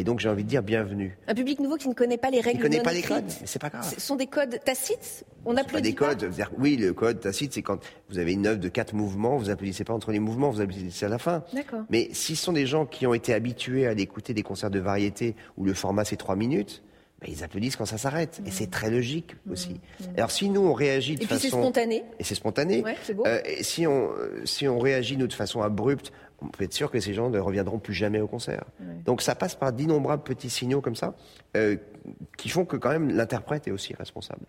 Et 0.00 0.04
donc 0.04 0.18
j'ai 0.18 0.30
envie 0.30 0.44
de 0.44 0.48
dire 0.48 0.62
bienvenue. 0.62 1.18
Un 1.28 1.34
public 1.34 1.60
nouveau 1.60 1.76
qui 1.76 1.86
ne 1.86 1.92
connaît 1.92 2.16
pas 2.16 2.30
les 2.30 2.40
règles. 2.40 2.56
Qui 2.56 2.64
ne 2.64 2.70
connaît 2.70 2.82
pas 2.82 2.94
les 2.94 3.02
codes, 3.02 3.22
mais 3.26 3.46
c'est 3.46 3.58
pas 3.58 3.68
grave. 3.68 3.86
Ce 3.86 4.00
sont 4.00 4.16
des 4.16 4.28
codes 4.28 4.58
tacites. 4.64 5.26
On 5.44 5.58
applaudit 5.58 5.92
pas. 5.92 6.14
Des 6.14 6.26
codes. 6.26 6.48
oui, 6.56 6.78
le 6.78 6.94
code 6.94 7.20
tacite, 7.20 7.52
c'est 7.52 7.60
quand 7.60 7.80
vous 8.08 8.18
avez 8.18 8.32
une 8.32 8.46
œuvre 8.46 8.60
de 8.60 8.68
quatre 8.70 8.94
mouvements, 8.94 9.36
vous 9.36 9.50
applaudissez 9.50 9.84
pas 9.84 9.92
entre 9.92 10.10
les 10.10 10.18
mouvements, 10.18 10.48
vous 10.48 10.62
applaudissez 10.62 11.04
à 11.04 11.10
la 11.10 11.18
fin. 11.18 11.44
D'accord. 11.52 11.80
Mais 11.90 12.08
si 12.12 12.34
ce 12.34 12.44
sont 12.44 12.54
des 12.54 12.64
gens 12.64 12.86
qui 12.86 13.06
ont 13.06 13.12
été 13.12 13.34
habitués 13.34 13.86
à 13.86 13.92
écouter 13.92 14.32
des 14.32 14.42
concerts 14.42 14.70
de 14.70 14.78
variété 14.78 15.36
où 15.58 15.66
le 15.66 15.74
format 15.74 16.06
c'est 16.06 16.16
trois 16.16 16.34
minutes, 16.34 16.82
ben, 17.20 17.28
ils 17.30 17.44
applaudissent 17.44 17.76
quand 17.76 17.84
ça 17.84 17.98
s'arrête. 17.98 18.40
Et 18.46 18.50
c'est 18.50 18.68
mmh. 18.68 18.70
très 18.70 18.90
logique 18.90 19.34
mmh. 19.44 19.52
aussi. 19.52 19.68
Mmh. 19.74 20.04
Alors 20.16 20.30
si 20.30 20.48
nous 20.48 20.62
on 20.62 20.72
réagit 20.72 21.16
de 21.16 21.24
et 21.24 21.26
façon... 21.26 21.34
Et 21.34 21.40
puis 21.40 21.50
c'est 21.50 21.56
spontané. 21.56 22.04
Et 22.18 22.24
c'est 22.24 22.34
spontané. 22.34 22.82
Ouais, 22.82 22.96
beau. 23.14 23.26
Euh, 23.26 23.42
et 23.44 23.62
si 23.62 23.86
on, 23.86 24.08
si 24.46 24.66
on 24.66 24.78
réagit 24.78 25.18
nous 25.18 25.26
de 25.26 25.34
façon 25.34 25.60
abrupte, 25.60 26.10
on 26.42 26.48
peut 26.48 26.64
être 26.64 26.72
sûr 26.72 26.90
que 26.90 27.00
ces 27.00 27.14
gens 27.14 27.30
ne 27.30 27.38
reviendront 27.38 27.78
plus 27.78 27.94
jamais 27.94 28.20
au 28.20 28.26
concert. 28.26 28.64
Donc 29.04 29.22
ça 29.22 29.34
passe 29.34 29.54
par 29.54 29.72
d'innombrables 29.72 30.22
petits 30.22 30.50
signaux 30.50 30.80
comme 30.80 30.96
ça, 30.96 31.14
euh, 31.56 31.76
qui 32.36 32.48
font 32.48 32.64
que 32.64 32.76
quand 32.76 32.90
même 32.90 33.10
l'interprète 33.10 33.68
est 33.68 33.70
aussi 33.70 33.94
responsable. 33.94 34.42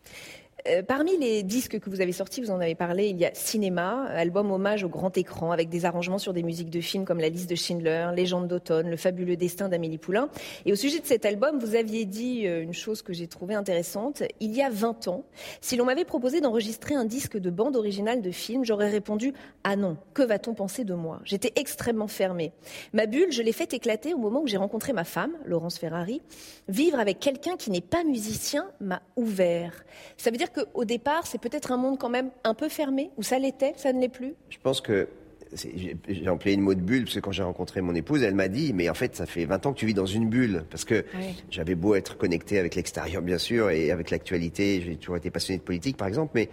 Euh, 0.68 0.84
parmi 0.84 1.18
les 1.18 1.44
disques 1.44 1.80
que 1.80 1.90
vous 1.90 2.02
avez 2.02 2.12
sortis, 2.12 2.42
vous 2.42 2.52
en 2.52 2.60
avez 2.60 2.76
parlé, 2.76 3.08
il 3.08 3.18
y 3.18 3.26
a 3.26 3.34
Cinéma, 3.34 4.06
album 4.10 4.52
hommage 4.52 4.84
au 4.84 4.90
grand 4.90 5.18
écran, 5.18 5.52
avec 5.52 5.70
des 5.70 5.86
arrangements 5.86 6.20
sur 6.20 6.34
des 6.34 6.44
musiques 6.44 6.70
de 6.70 6.82
films 6.82 7.06
comme 7.06 7.20
La 7.20 7.30
liste 7.30 7.50
de 7.50 7.56
Schindler, 7.56 8.10
Légende 8.16 8.48
d'automne, 8.48 8.90
Le 8.90 8.98
fabuleux 8.98 9.36
destin 9.36 9.70
d'Amélie 9.70 9.98
Poulain. 9.98 10.30
Et 10.66 10.72
au 10.72 10.76
sujet 10.76 11.00
de 11.00 11.06
cet 11.06 11.26
album, 11.26 11.58
vous 11.58 11.76
aviez 11.76 12.06
dit 12.06 12.48
euh, 12.48 12.62
une 12.62 12.74
chose 12.74 13.02
que 13.02 13.14
j'ai 13.14 13.28
trouvée 13.28 13.56
intéressante. 13.56 14.24
Il 14.40 14.56
y 14.56 14.62
a 14.62 14.70
20 14.70 15.08
ans, 15.08 15.24
si 15.62 15.78
l'on 15.78 15.86
m'avait 15.86 16.06
proposé 16.06 16.42
d'enregistrer 16.42 16.94
un 16.94 17.06
disque 17.06 17.38
de 17.38 17.50
bande 17.50 17.76
originale 17.76 18.22
de 18.22 18.32
film, 18.32 18.64
j'aurais 18.64 18.90
répondu 18.90 19.34
Ah 19.64 19.76
non, 19.76 19.98
que 20.14 20.22
va-t-on 20.22 20.54
penser 20.54 20.84
de 20.84 20.94
moi? 20.94 21.22
J'étais 21.24 21.54
extrêmement 21.56 22.08
fermée. 22.08 22.52
Ma 22.94 23.08
bulle, 23.08 23.32
je 23.32 23.42
l'ai 23.42 23.54
fait 23.54 23.74
éclater 23.74 24.14
au 24.14 24.18
moment 24.18 24.42
où 24.42 24.48
j'ai 24.48 24.58
rencontré 24.58 24.94
ma 24.94 25.06
femme, 25.06 25.32
Laurence 25.46 25.80
Ferrari. 25.80 26.22
Vivre 26.68 27.00
avec 27.00 27.20
quelqu'un 27.20 27.58
qui 27.58 27.72
n'est 27.72 27.82
pas 27.82 28.04
musicien 28.04 28.70
m'a 28.80 29.02
ouvert. 29.16 29.84
Ça 30.18 30.30
veut 30.30 30.38
dire 30.38 30.51
qu'au 30.54 30.86
départ, 30.86 31.26
c'est 31.28 31.40
peut-être 31.40 31.72
un 31.72 31.78
monde 31.78 31.98
quand 31.98 32.10
même 32.10 32.30
un 32.44 32.54
peu 32.54 32.70
fermé, 32.70 33.10
ou 33.18 33.24
ça 33.24 33.40
l'était, 33.40 33.74
ça 33.78 33.94
ne 33.94 34.00
l'est 34.00 34.10
plus? 34.10 34.34
Je 34.50 34.58
pense 34.62 34.82
que 34.82 35.08
j'ai 35.54 36.30
employé 36.30 36.56
le 36.56 36.64
mot 36.64 36.74
de 36.74 36.80
bulle 36.80 37.04
parce 37.04 37.16
que 37.16 37.20
quand 37.20 37.34
j'ai 37.34 37.44
rencontré 37.44 37.82
mon 37.82 37.94
épouse, 37.94 38.24
elle 38.24 38.36
m'a 38.36 38.48
dit 38.48 38.72
mais 38.74 38.90
en 38.90 38.94
fait 38.94 39.16
ça 39.18 39.26
fait 39.26 39.44
20 39.44 39.66
ans 39.66 39.74
que 39.74 39.80
tu 39.80 39.86
vis 39.86 39.94
dans 39.94 40.06
une 40.06 40.30
bulle. 40.30 40.64
Parce 40.70 40.86
que 40.86 41.04
j'avais 41.50 41.76
beau 41.76 41.96
être 41.96 42.18
connecté 42.18 42.58
avec 42.58 42.76
l'extérieur 42.76 43.22
bien 43.22 43.38
sûr 43.38 43.70
et 43.70 43.92
avec 43.92 44.12
l'actualité, 44.12 44.82
j'ai 44.82 44.96
toujours 44.96 45.18
été 45.18 45.30
passionné 45.30 45.58
de 45.58 45.64
politique 45.64 45.98
par 45.98 46.08
exemple, 46.08 46.32
mais 46.36 46.50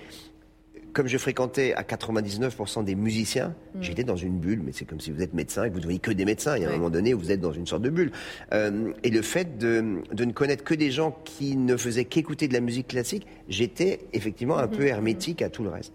comme 0.92 1.06
je 1.06 1.18
fréquentais 1.18 1.74
à 1.74 1.82
99% 1.82 2.84
des 2.84 2.94
musiciens, 2.94 3.54
mm. 3.74 3.82
j'étais 3.82 4.04
dans 4.04 4.16
une 4.16 4.38
bulle, 4.38 4.62
mais 4.64 4.72
c'est 4.72 4.84
comme 4.84 5.00
si 5.00 5.10
vous 5.10 5.22
êtes 5.22 5.34
médecin 5.34 5.64
et 5.64 5.68
que 5.68 5.74
vous 5.74 5.80
ne 5.80 5.84
voyez 5.84 5.98
que 5.98 6.10
des 6.10 6.24
médecins. 6.24 6.56
Il 6.56 6.62
y 6.62 6.66
a 6.66 6.68
un 6.68 6.72
moment 6.72 6.90
donné 6.90 7.14
où 7.14 7.18
vous 7.18 7.30
êtes 7.30 7.40
dans 7.40 7.52
une 7.52 7.66
sorte 7.66 7.82
de 7.82 7.90
bulle. 7.90 8.10
Euh, 8.52 8.92
et 9.02 9.10
le 9.10 9.22
fait 9.22 9.58
de, 9.58 10.02
de, 10.12 10.24
ne 10.24 10.32
connaître 10.32 10.64
que 10.64 10.74
des 10.74 10.90
gens 10.90 11.16
qui 11.24 11.56
ne 11.56 11.76
faisaient 11.76 12.04
qu'écouter 12.04 12.48
de 12.48 12.54
la 12.54 12.60
musique 12.60 12.88
classique, 12.88 13.26
j'étais 13.48 14.00
effectivement 14.12 14.58
un 14.58 14.66
mm-hmm. 14.66 14.76
peu 14.76 14.86
hermétique 14.86 15.42
à 15.42 15.50
tout 15.50 15.62
le 15.62 15.70
reste. 15.70 15.92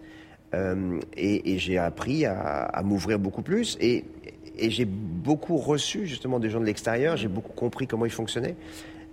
Euh, 0.53 0.99
et, 1.17 1.53
et 1.53 1.57
j'ai 1.57 1.77
appris 1.77 2.25
à, 2.25 2.35
à 2.35 2.83
m'ouvrir 2.83 3.19
beaucoup 3.19 3.41
plus. 3.41 3.77
Et, 3.81 4.05
et 4.57 4.69
j'ai 4.69 4.85
beaucoup 4.85 5.57
reçu 5.57 6.05
justement 6.05 6.39
des 6.39 6.49
gens 6.49 6.59
de 6.59 6.65
l'extérieur. 6.65 7.17
J'ai 7.17 7.27
beaucoup 7.27 7.53
compris 7.53 7.87
comment 7.87 8.05
ils 8.05 8.11
fonctionnaient. 8.11 8.55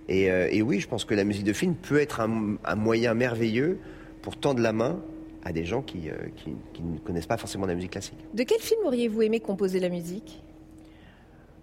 Et, 0.07 0.31
euh, 0.31 0.47
et 0.51 0.61
oui, 0.61 0.79
je 0.79 0.87
pense 0.87 1.05
que 1.05 1.13
la 1.13 1.23
musique 1.23 1.43
de 1.43 1.53
film 1.53 1.75
peut 1.75 1.99
être 1.99 2.19
un, 2.19 2.57
un 2.65 2.75
moyen 2.75 3.13
merveilleux 3.13 3.79
pour 4.21 4.37
tendre 4.37 4.61
la 4.61 4.73
main 4.73 4.99
à 5.43 5.51
des 5.51 5.65
gens 5.65 5.81
qui, 5.81 6.09
euh, 6.09 6.13
qui, 6.35 6.51
qui 6.73 6.83
ne 6.83 6.97
connaissent 6.99 7.25
pas 7.27 7.37
forcément 7.37 7.65
la 7.65 7.75
musique 7.75 7.91
classique. 7.91 8.17
De 8.33 8.43
quel 8.43 8.59
film 8.59 8.81
auriez-vous 8.85 9.21
aimé 9.23 9.39
composer 9.39 9.79
la 9.79 9.89
musique? 9.89 10.43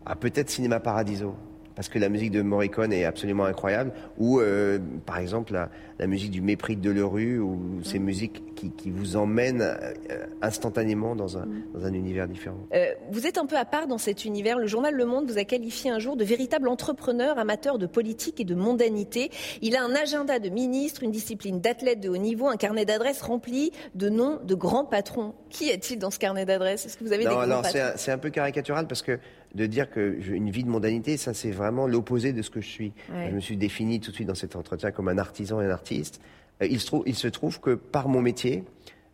Ah, 0.05 0.17
peut-être 0.17 0.51
Cinéma 0.51 0.81
Paradiso, 0.81 1.35
parce 1.75 1.89
que 1.89 1.99
la 1.99 2.09
musique 2.09 2.31
de 2.31 2.43
Morricone 2.43 2.93
est 2.93 3.05
absolument 3.05 3.45
incroyable. 3.45 3.93
Ou, 4.19 4.41
euh, 4.41 4.79
par 5.07 5.19
exemple, 5.19 5.53
la, 5.53 5.71
la 5.99 6.07
musique 6.07 6.31
du 6.31 6.41
Mépris 6.41 6.77
de 6.77 6.83
Delerue, 6.83 7.39
ou 7.41 7.81
ces 7.83 7.99
musiques 7.99 8.55
qui, 8.55 8.71
qui 8.71 8.91
vous 8.91 9.17
emmènent 9.17 9.63
euh, 9.63 10.27
instantanément 10.43 11.17
dans 11.17 11.39
un, 11.39 11.47
dans 11.75 11.85
un 11.85 11.93
univers 11.93 12.29
différent. 12.29 12.59
Euh, 12.75 12.87
Vous 13.11 13.27
êtes 13.27 13.39
un 13.39 13.47
peu 13.47 13.57
à 13.57 13.65
part 13.65 13.87
dans 13.87 13.99
cet 13.99 14.25
univers. 14.25 14.59
Le 14.59 14.67
journal 14.67 14.95
Le 14.95 15.05
Monde 15.07 15.31
vous 15.31 15.39
a 15.39 15.45
qualifié 15.45 15.91
un 15.91 15.99
jour 15.99 16.17
de 16.17 16.25
véritable 16.25 16.69
entrepreneur 16.69 17.39
amateur 17.39 17.79
de 17.79 17.87
politique 17.87 18.41
et 18.41 18.45
de 18.45 18.55
mondanité. 18.55 19.31
Il 19.63 19.77
a 19.77 19.83
un 19.83 19.95
agenda 19.95 20.39
de 20.39 20.49
ministre, 20.49 21.03
une 21.03 21.11
discipline 21.11 21.61
d'athlète 21.61 22.01
de 22.01 22.09
haut 22.09 22.17
niveau, 22.17 22.47
un 22.49 22.57
carnet 22.57 22.85
d'adresses 22.85 23.23
rempli 23.23 23.73
de 23.95 24.09
noms 24.09 24.39
de 24.45 24.55
grands 24.55 24.85
patrons. 24.85 25.35
Qui 25.51 25.69
est-il 25.71 25.99
dans 25.99 26.11
ce 26.11 26.19
carnet 26.19 26.45
d'adresses? 26.45 26.87
Est-ce 26.87 26.97
que 26.97 27.05
vous 27.05 27.13
avez 27.13 27.25
des 27.25 27.29
Non, 27.31 27.35
grands 27.37 27.43
alors 27.43 27.67
c'est 27.67 27.79
patrons? 27.79 27.95
un, 27.95 27.97
c'est 27.97 28.13
un 28.13 28.19
peu 28.19 28.31
caricatural 28.31 28.87
parce 28.87 29.03
que 29.03 29.19
de 29.55 29.65
dire 29.65 29.91
que 29.91 30.19
une 30.31 30.51
vie 30.51 30.63
de 30.63 30.69
mondanité, 30.69 31.17
ça 31.17 31.33
c'est 31.33 31.51
vraiment 31.51 31.87
l'opposé 31.87 32.35
de 32.35 32.43
ce 32.43 32.51
que 32.51 32.61
je 32.61 32.69
suis. 32.69 32.93
Ouais. 33.11 33.29
Je 33.31 33.35
me 33.35 33.41
suis 33.41 33.57
défini 33.57 33.99
tout 33.99 34.11
de 34.11 34.15
suite 34.15 34.29
dans 34.29 34.35
cet 34.35 34.57
entretien 34.57 34.91
comme 34.91 35.09
un 35.09 35.17
artisan 35.17 35.61
et 35.63 35.65
un 35.65 35.71
artiste. 35.71 35.88
Euh, 35.93 36.67
il, 36.69 36.81
se 36.81 36.87
trouve, 36.87 37.03
il 37.07 37.15
se 37.15 37.29
trouve 37.29 37.61
que 37.61 37.75
par 37.75 38.09
mon 38.09 38.21
métier, 38.21 38.65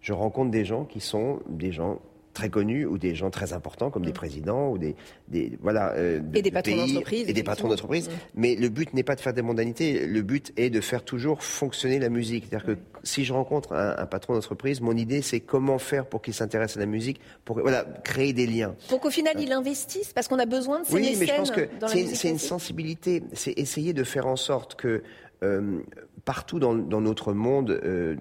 je 0.00 0.12
rencontre 0.12 0.50
des 0.50 0.64
gens 0.64 0.84
qui 0.84 1.00
sont 1.00 1.40
des 1.48 1.72
gens 1.72 2.00
très 2.34 2.50
connus 2.50 2.84
ou 2.84 2.98
des 2.98 3.14
gens 3.14 3.30
très 3.30 3.52
importants 3.52 3.90
comme 3.90 4.04
des 4.04 4.12
présidents 4.12 4.68
ou 4.70 4.76
des, 4.76 4.96
des 5.28 5.56
voilà 5.62 5.92
euh, 5.92 6.20
Mm. 6.20 6.36
Et 6.36 6.42
des 6.42 6.50
de 6.50 6.54
patrons 6.54 6.76
d'entreprise, 6.76 7.28
et 7.28 7.32
des 7.32 7.42
patrons 7.42 7.68
d'entreprise. 7.68 8.10
Mais 8.34 8.56
le 8.56 8.68
but 8.68 8.92
n'est 8.92 9.04
pas 9.04 9.14
de 9.14 9.20
faire 9.20 9.32
des 9.32 9.42
mondanités. 9.42 10.06
Le 10.06 10.22
but 10.22 10.52
est 10.56 10.68
de 10.68 10.80
faire 10.80 11.04
toujours 11.04 11.42
fonctionner 11.42 11.98
la 11.98 12.08
musique. 12.08 12.46
C'est-à-dire 12.48 12.66
que 12.66 12.78
si 13.04 13.24
je 13.24 13.32
rencontre 13.32 13.72
un, 13.72 13.94
un 13.96 14.06
patron 14.06 14.34
d'entreprise, 14.34 14.80
mon 14.80 14.96
idée 14.96 15.22
c'est 15.22 15.40
comment 15.40 15.78
faire 15.78 16.06
pour 16.06 16.20
qu'il 16.20 16.34
s'intéresse 16.34 16.76
à 16.76 16.80
la 16.80 16.86
musique, 16.86 17.20
pour 17.44 17.60
voilà 17.60 17.84
créer 18.02 18.32
des 18.32 18.46
liens. 18.46 18.74
Pour 18.88 19.00
qu'au 19.00 19.10
final, 19.10 19.34
il 19.38 19.52
investisse 19.52 20.12
Parce 20.12 20.28
qu'on 20.28 20.38
a 20.38 20.46
besoin 20.46 20.80
de 20.80 20.86
ces 20.86 20.94
Oui, 20.94 21.16
mais 21.18 21.26
je 21.26 21.34
pense 21.34 21.50
que 21.50 21.68
c'est 21.86 22.28
une, 22.28 22.38
sensibilité. 22.38 23.22
C'est 23.32 23.52
essayer 23.56 23.92
de 23.92 24.02
faire 24.02 24.26
en 24.26 24.36
sorte 24.36 24.74
que 24.74 25.02
euh, 25.42 25.80
partout 26.24 26.58
dans, 26.58 26.74
dans 26.74 27.00
notre 27.00 27.32
monde, 27.32 27.70
euh, 27.84 28.16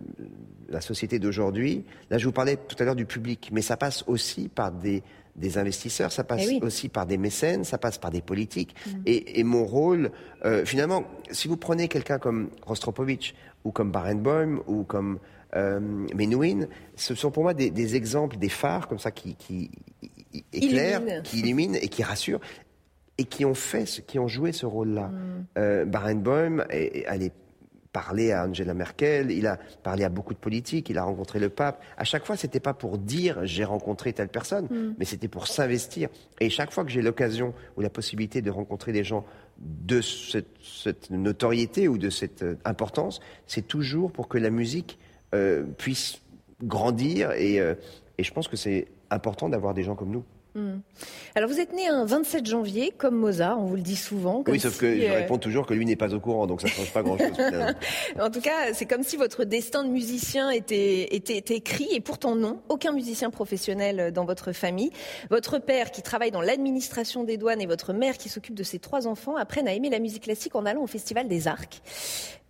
la 0.70 0.82
société 0.82 1.20
d'aujourd'hui, 1.20 1.86
là 2.10 2.18
je 2.18 2.26
vous 2.26 2.32
parlais 2.32 2.58
tout 2.58 2.76
à 2.80 2.84
l'heure 2.86 2.96
du 2.96 3.06
public, 3.06 3.50
mais 3.54 3.62
ça 3.62 3.78
passe 3.78 4.04
aussi 4.08 4.50
par 4.50 4.72
des, 4.72 5.04
des 5.36 5.58
investisseurs, 5.58 6.12
ça 6.12 6.24
passe 6.24 6.42
Eh 6.46 6.48
oui. 6.56 6.60
aussi 6.62 6.90
par 6.90 7.06
des 7.06 7.18
mécènes, 7.18 7.64
ça 7.64 7.78
passe 7.78 7.98
par 7.98 8.12
des 8.12 8.22
politiques. 8.22 8.76
Et, 9.06 9.40
et 9.40 9.44
mon 9.44 9.66
rôle, 9.66 10.12
euh, 10.46 10.66
finalement, 10.66 11.04
si 11.32 11.48
vous 11.48 11.58
prenez 11.58 11.88
quelqu'un 11.88 12.20
comme 12.20 12.50
Rostropovitch 12.66 13.34
ou 13.64 13.72
comme 13.72 13.92
Barenboim 13.92 14.60
ou 14.68 14.84
comme 14.84 15.20
euh, 15.56 15.80
Menuhin, 16.16 16.68
ce 16.96 17.16
sont 17.16 17.32
pour 17.32 17.44
moi 17.44 17.54
des, 17.54 17.70
des 17.72 17.96
exemples, 17.96 18.38
des 18.38 18.50
phares 18.50 18.88
comme 18.88 19.00
ça 19.00 19.12
qui, 19.12 19.36
qui 19.36 19.70
éclairent, 20.52 21.02
qui 21.24 21.40
illuminent 21.40 21.76
et 21.82 21.88
qui 21.88 22.04
rassurent 22.04 22.40
et 23.20 23.26
qui 23.26 23.46
ont 23.46 23.54
fait, 23.54 24.04
qui 24.08 24.18
ont 24.18 24.28
joué 24.28 24.52
ce 24.52 24.66
rôle-là. 24.66 25.12
Euh, 25.58 25.86
Barenboim 25.86 26.66
est- 26.72 27.06
est 27.08 27.32
parler 27.94 28.32
à 28.32 28.46
Angela 28.46 28.74
Merkel, 28.74 29.32
il 29.32 29.48
a 29.48 29.58
parlé 29.84 30.04
à 30.04 30.10
beaucoup 30.10 30.34
de 30.34 30.40
politiques, 30.40 30.90
il 30.90 30.98
a 30.98 31.04
rencontré 31.04 31.40
le 31.40 31.50
pape. 31.50 31.82
À 31.96 32.04
chaque 32.04 32.26
fois, 32.26 32.36
c'était 32.36 32.60
pas 32.60 32.74
pour 32.74 32.98
dire 32.98 33.46
j'ai 33.46 33.64
rencontré 33.64 34.12
telle 34.12 34.30
personne, 34.30 34.68
mais 34.98 35.06
c'était 35.06 35.28
pour 35.28 35.48
s'investir. 35.48 36.10
Et 36.42 36.50
chaque 36.50 36.72
fois 36.72 36.84
que 36.84 36.92
j'ai 36.92 37.04
l'occasion 37.04 37.54
ou 37.78 37.82
la 37.82 37.92
possibilité 37.92 38.42
de 38.42 38.50
rencontrer 38.50 38.92
des 38.92 39.04
gens 39.04 39.24
de 39.60 40.02
cette, 40.02 40.58
cette 40.62 41.12
notoriété 41.12 41.88
ou 41.88 41.98
de 42.00 42.10
cette 42.10 42.42
euh, 42.42 42.56
importance, 42.66 43.22
c'est 43.46 43.68
toujours 43.68 44.12
pour 44.12 44.28
que 44.28 44.40
la 44.40 44.50
musique 44.50 44.98
euh, 45.36 45.64
puisse 45.78 46.22
grandir 46.64 47.32
et, 47.34 47.60
euh, 47.60 47.76
et 48.18 48.24
je 48.24 48.34
pense 48.34 48.48
que 48.48 48.58
c'est 48.58 48.88
important 49.12 49.50
d'avoir 49.50 49.76
des 49.76 49.84
gens 49.84 49.96
comme 49.96 50.10
nous. 50.10 50.24
Alors, 51.36 51.50
vous 51.50 51.60
êtes 51.60 51.74
né 51.74 51.88
un 51.88 52.06
27 52.06 52.46
janvier, 52.46 52.94
comme 52.98 53.16
Mozart, 53.16 53.60
on 53.60 53.66
vous 53.66 53.76
le 53.76 53.82
dit 53.82 53.96
souvent. 53.96 54.44
comme 54.44 54.54
Oui, 54.54 54.60
sauf 54.60 54.74
si, 54.74 54.80
que 54.80 54.96
je 54.96 55.06
euh, 55.06 55.14
réponds 55.14 55.38
toujours 55.38 55.66
que 55.66 55.74
lui 55.74 55.86
n'est 55.86 55.96
pas 55.96 56.14
au 56.14 56.20
courant, 56.20 56.48
donc 56.48 56.62
ça 56.62 56.68
ne 56.68 56.74
change 56.74 56.92
pas 56.94 57.02
grand-chose. 57.02 57.28
En 58.20 58.30
tout 58.30 58.42
cas, 58.42 58.74
c'est 58.74 58.86
comme 58.86 59.04
si 59.04 59.18
votre 59.18 59.44
destin 59.44 59.84
de 59.84 59.90
musicien 59.90 60.50
était, 60.52 61.16
était, 61.16 61.38
était 61.38 61.56
écrit, 61.56 61.88
et 61.92 62.00
pourtant 62.00 62.36
non, 62.36 62.62
aucun 62.70 62.92
musicien 62.92 63.30
professionnel 63.30 64.12
dans 64.12 64.26
votre 64.26 64.52
famille. 64.52 64.92
Votre 65.30 65.60
père, 65.60 65.92
qui 65.92 66.02
travaille 66.02 66.32
dans 66.32 66.42
l'administration 66.42 67.24
des 67.24 67.38
douanes, 67.38 67.62
et 67.62 67.66
votre 67.66 67.94
mère, 67.94 68.18
qui 68.18 68.30
s'occupe 68.30 68.56
de 68.56 68.64
ses 68.64 68.80
trois 68.80 69.08
enfants, 69.08 69.36
apprennent 69.36 69.68
à 69.68 69.74
aimer 69.74 69.90
la 69.90 70.00
musique 70.00 70.24
classique 70.24 70.56
en 70.56 70.66
allant 70.66 70.84
au 70.84 70.88
Festival 70.88 71.28
des 71.28 71.48
Arcs, 71.48 71.82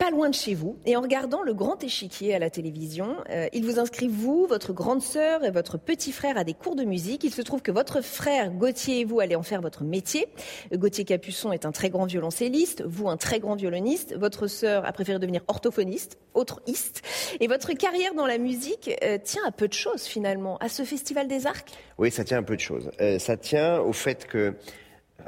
pas 0.03 0.11
loin 0.11 0.29
de 0.29 0.35
chez 0.35 0.53
vous, 0.53 0.75
et 0.85 0.97
en 0.97 1.01
regardant 1.01 1.43
le 1.43 1.53
grand 1.53 1.81
échiquier 1.81 2.35
à 2.35 2.39
la 2.39 2.49
télévision. 2.49 3.15
Euh, 3.29 3.47
ils 3.53 3.63
vous 3.63 3.79
inscrivent, 3.79 4.11
vous, 4.11 4.47
votre 4.47 4.73
grande 4.73 5.01
sœur 5.01 5.45
et 5.45 5.49
votre 5.49 5.77
petit 5.77 6.11
frère, 6.11 6.37
à 6.37 6.43
des 6.43 6.53
cours 6.53 6.75
de 6.75 6.83
musique. 6.83 7.23
Il 7.23 7.33
se 7.33 7.41
trouve 7.41 7.61
que 7.61 7.71
votre 7.71 8.01
frère 8.01 8.51
Gauthier 8.51 8.99
et 8.99 9.05
vous 9.05 9.21
allez 9.21 9.37
en 9.37 9.43
faire 9.43 9.61
votre 9.61 9.85
métier. 9.85 10.27
Gauthier 10.73 11.05
Capuçon 11.05 11.53
est 11.53 11.65
un 11.65 11.71
très 11.71 11.89
grand 11.89 12.05
violoncelliste, 12.05 12.83
vous 12.85 13.07
un 13.07 13.15
très 13.15 13.39
grand 13.39 13.55
violoniste. 13.55 14.13
Votre 14.17 14.47
sœur 14.47 14.85
a 14.85 14.91
préféré 14.91 15.19
devenir 15.19 15.41
orthophoniste, 15.47 16.17
autre-iste. 16.33 17.01
Et 17.39 17.47
votre 17.47 17.71
carrière 17.71 18.13
dans 18.13 18.27
la 18.27 18.39
musique 18.39 18.91
euh, 19.05 19.17
tient 19.23 19.43
à 19.47 19.51
peu 19.51 19.69
de 19.69 19.73
choses 19.73 20.03
finalement, 20.03 20.57
à 20.57 20.67
ce 20.67 20.83
Festival 20.83 21.29
des 21.29 21.47
Arcs? 21.47 21.71
Oui, 21.97 22.11
ça 22.11 22.25
tient 22.25 22.39
à 22.39 22.43
peu 22.43 22.57
de 22.57 22.61
choses. 22.61 22.91
Euh, 22.99 23.19
ça 23.19 23.37
tient 23.37 23.79
au 23.79 23.93
fait 23.93 24.27
que, 24.27 24.53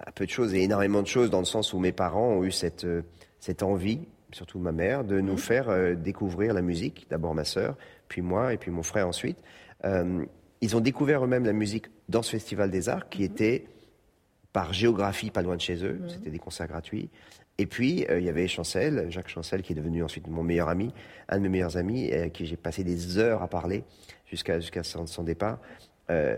à 0.05 0.11
peu 0.11 0.25
de 0.25 0.31
choses 0.31 0.53
et 0.53 0.63
énormément 0.63 1.01
de 1.01 1.07
choses, 1.07 1.29
dans 1.29 1.39
le 1.39 1.45
sens 1.45 1.71
où 1.71 1.79
mes 1.79 1.93
parents 1.93 2.27
ont 2.27 2.43
eu 2.43 2.51
cette, 2.51 2.83
euh, 2.83 3.03
cette 3.39 3.63
envie, 3.63 3.99
surtout 4.35 4.59
ma 4.59 4.73
mère, 4.73 5.05
de 5.05 5.21
nous 5.21 5.37
faire 5.37 5.69
euh, 5.69 5.95
découvrir 5.95 6.53
la 6.53 6.61
musique. 6.61 7.07
D'abord 7.09 7.33
ma 7.33 7.45
sœur, 7.45 7.77
puis 8.09 8.21
moi, 8.21 8.53
et 8.53 8.57
puis 8.57 8.69
mon 8.69 8.83
frère 8.83 9.07
ensuite. 9.07 9.37
Euh, 9.85 10.25
ils 10.59 10.75
ont 10.75 10.81
découvert 10.81 11.23
eux-mêmes 11.23 11.45
la 11.45 11.53
musique 11.53 11.85
dans 12.09 12.21
ce 12.21 12.31
Festival 12.31 12.69
des 12.69 12.89
Arts, 12.89 13.07
qui 13.07 13.23
était 13.23 13.65
par 14.51 14.73
géographie 14.73 15.31
pas 15.31 15.41
loin 15.41 15.55
de 15.55 15.61
chez 15.61 15.85
eux. 15.85 16.01
C'était 16.07 16.31
des 16.31 16.39
concerts 16.39 16.67
gratuits. 16.67 17.09
Et 17.57 17.65
puis, 17.65 18.05
euh, 18.09 18.19
il 18.19 18.25
y 18.25 18.29
avait 18.29 18.47
Chancel, 18.47 19.05
Jacques 19.09 19.29
Chancel, 19.29 19.61
qui 19.61 19.71
est 19.71 19.75
devenu 19.75 20.03
ensuite 20.03 20.27
mon 20.27 20.43
meilleur 20.43 20.67
ami, 20.67 20.93
un 21.29 21.37
de 21.37 21.43
mes 21.43 21.49
meilleurs 21.49 21.77
amis, 21.77 22.11
euh, 22.11 22.27
qui 22.27 22.45
j'ai 22.45 22.57
passé 22.57 22.83
des 22.83 23.17
heures 23.17 23.41
à 23.41 23.47
parler 23.47 23.85
jusqu'à 24.25 24.59
jusqu'à 24.59 24.83
son, 24.83 25.07
son 25.07 25.23
départ. 25.23 25.59
Euh, 26.09 26.35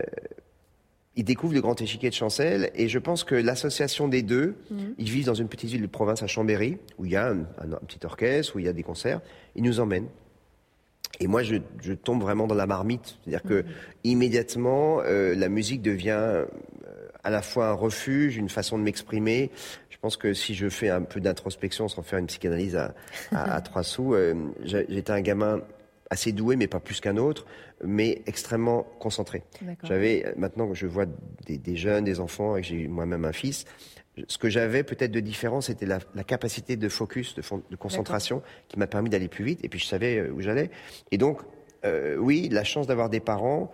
ils 1.18 1.24
découvrent 1.24 1.52
le 1.54 1.60
grand 1.60 1.78
échiquier 1.82 2.08
de 2.08 2.14
Chancel 2.14 2.70
et 2.74 2.88
je 2.88 2.98
pense 2.98 3.24
que 3.24 3.34
l'association 3.34 4.08
des 4.08 4.22
deux, 4.22 4.54
ils 4.98 5.10
vivent 5.10 5.26
dans 5.26 5.34
une 5.34 5.48
petite 5.48 5.68
ville 5.68 5.82
de 5.82 5.86
province 5.86 6.22
à 6.22 6.26
Chambéry 6.26 6.78
où 6.96 7.04
il 7.04 7.10
y 7.10 7.16
a 7.16 7.28
un, 7.28 7.40
un- 7.58 7.72
un 7.72 7.84
petit 7.86 7.98
orchestre, 8.06 8.54
où 8.56 8.60
il 8.60 8.64
y 8.64 8.68
a 8.68 8.72
des 8.72 8.82
concerts, 8.84 9.20
ils 9.56 9.62
nous 9.64 9.80
emmènent. 9.80 10.08
Et 11.20 11.26
moi, 11.26 11.42
je, 11.42 11.56
je 11.82 11.92
tombe 11.92 12.22
vraiment 12.22 12.46
dans 12.46 12.54
la 12.54 12.66
marmite, 12.66 13.18
c'est-à-dire 13.24 13.42
que 13.42 13.64
immédiatement, 14.04 15.00
euh, 15.04 15.34
la 15.34 15.48
musique 15.48 15.82
devient 15.82 16.10
euh, 16.16 16.46
à 17.24 17.30
la 17.30 17.42
fois 17.42 17.68
un 17.68 17.72
refuge, 17.72 18.36
une 18.36 18.48
façon 18.48 18.78
de 18.78 18.82
m'exprimer. 18.84 19.50
Je 19.90 19.96
pense 20.00 20.16
que 20.16 20.32
si 20.34 20.54
je 20.54 20.68
fais 20.68 20.90
un 20.90 21.02
peu 21.02 21.20
d'introspection 21.20 21.88
sans 21.88 22.02
faire 22.02 22.20
une 22.20 22.26
psychanalyse 22.26 22.76
à, 22.76 22.94
à- 23.32 23.54
à 23.56 23.60
trois 23.68 23.82
sous, 23.82 24.14
euh, 24.14 24.34
j'étais 24.64 25.10
un 25.12 25.20
gamin 25.20 25.60
assez 26.10 26.32
doué, 26.32 26.56
mais 26.56 26.66
pas 26.66 26.80
plus 26.80 27.00
qu'un 27.00 27.16
autre, 27.16 27.46
mais 27.84 28.22
extrêmement 28.26 28.84
concentré. 28.98 29.42
J'avais, 29.82 30.24
euh, 30.26 30.32
maintenant 30.36 30.68
que 30.68 30.74
je 30.74 30.86
vois 30.86 31.06
des, 31.46 31.58
des 31.58 31.76
jeunes, 31.76 32.04
des 32.04 32.20
enfants, 32.20 32.56
et 32.56 32.62
que 32.62 32.66
j'ai 32.66 32.88
moi-même 32.88 33.24
un 33.24 33.32
fils, 33.32 33.64
ce 34.26 34.38
que 34.38 34.48
j'avais 34.48 34.82
peut-être 34.82 35.12
de 35.12 35.20
différent, 35.20 35.60
c'était 35.60 35.86
la, 35.86 36.00
la 36.14 36.24
capacité 36.24 36.76
de 36.76 36.88
focus, 36.88 37.34
de, 37.36 37.76
concentration, 37.76 38.42
qui 38.68 38.78
m'a 38.78 38.86
permis 38.86 39.10
d'aller 39.10 39.28
plus 39.28 39.44
vite, 39.44 39.60
et 39.64 39.68
puis 39.68 39.78
je 39.78 39.86
savais 39.86 40.18
euh, 40.18 40.32
où 40.32 40.40
j'allais. 40.40 40.70
Et 41.12 41.18
donc, 41.18 41.40
euh, 41.84 42.16
oui, 42.16 42.48
la 42.50 42.64
chance 42.64 42.86
d'avoir 42.86 43.08
des 43.08 43.20
parents 43.20 43.70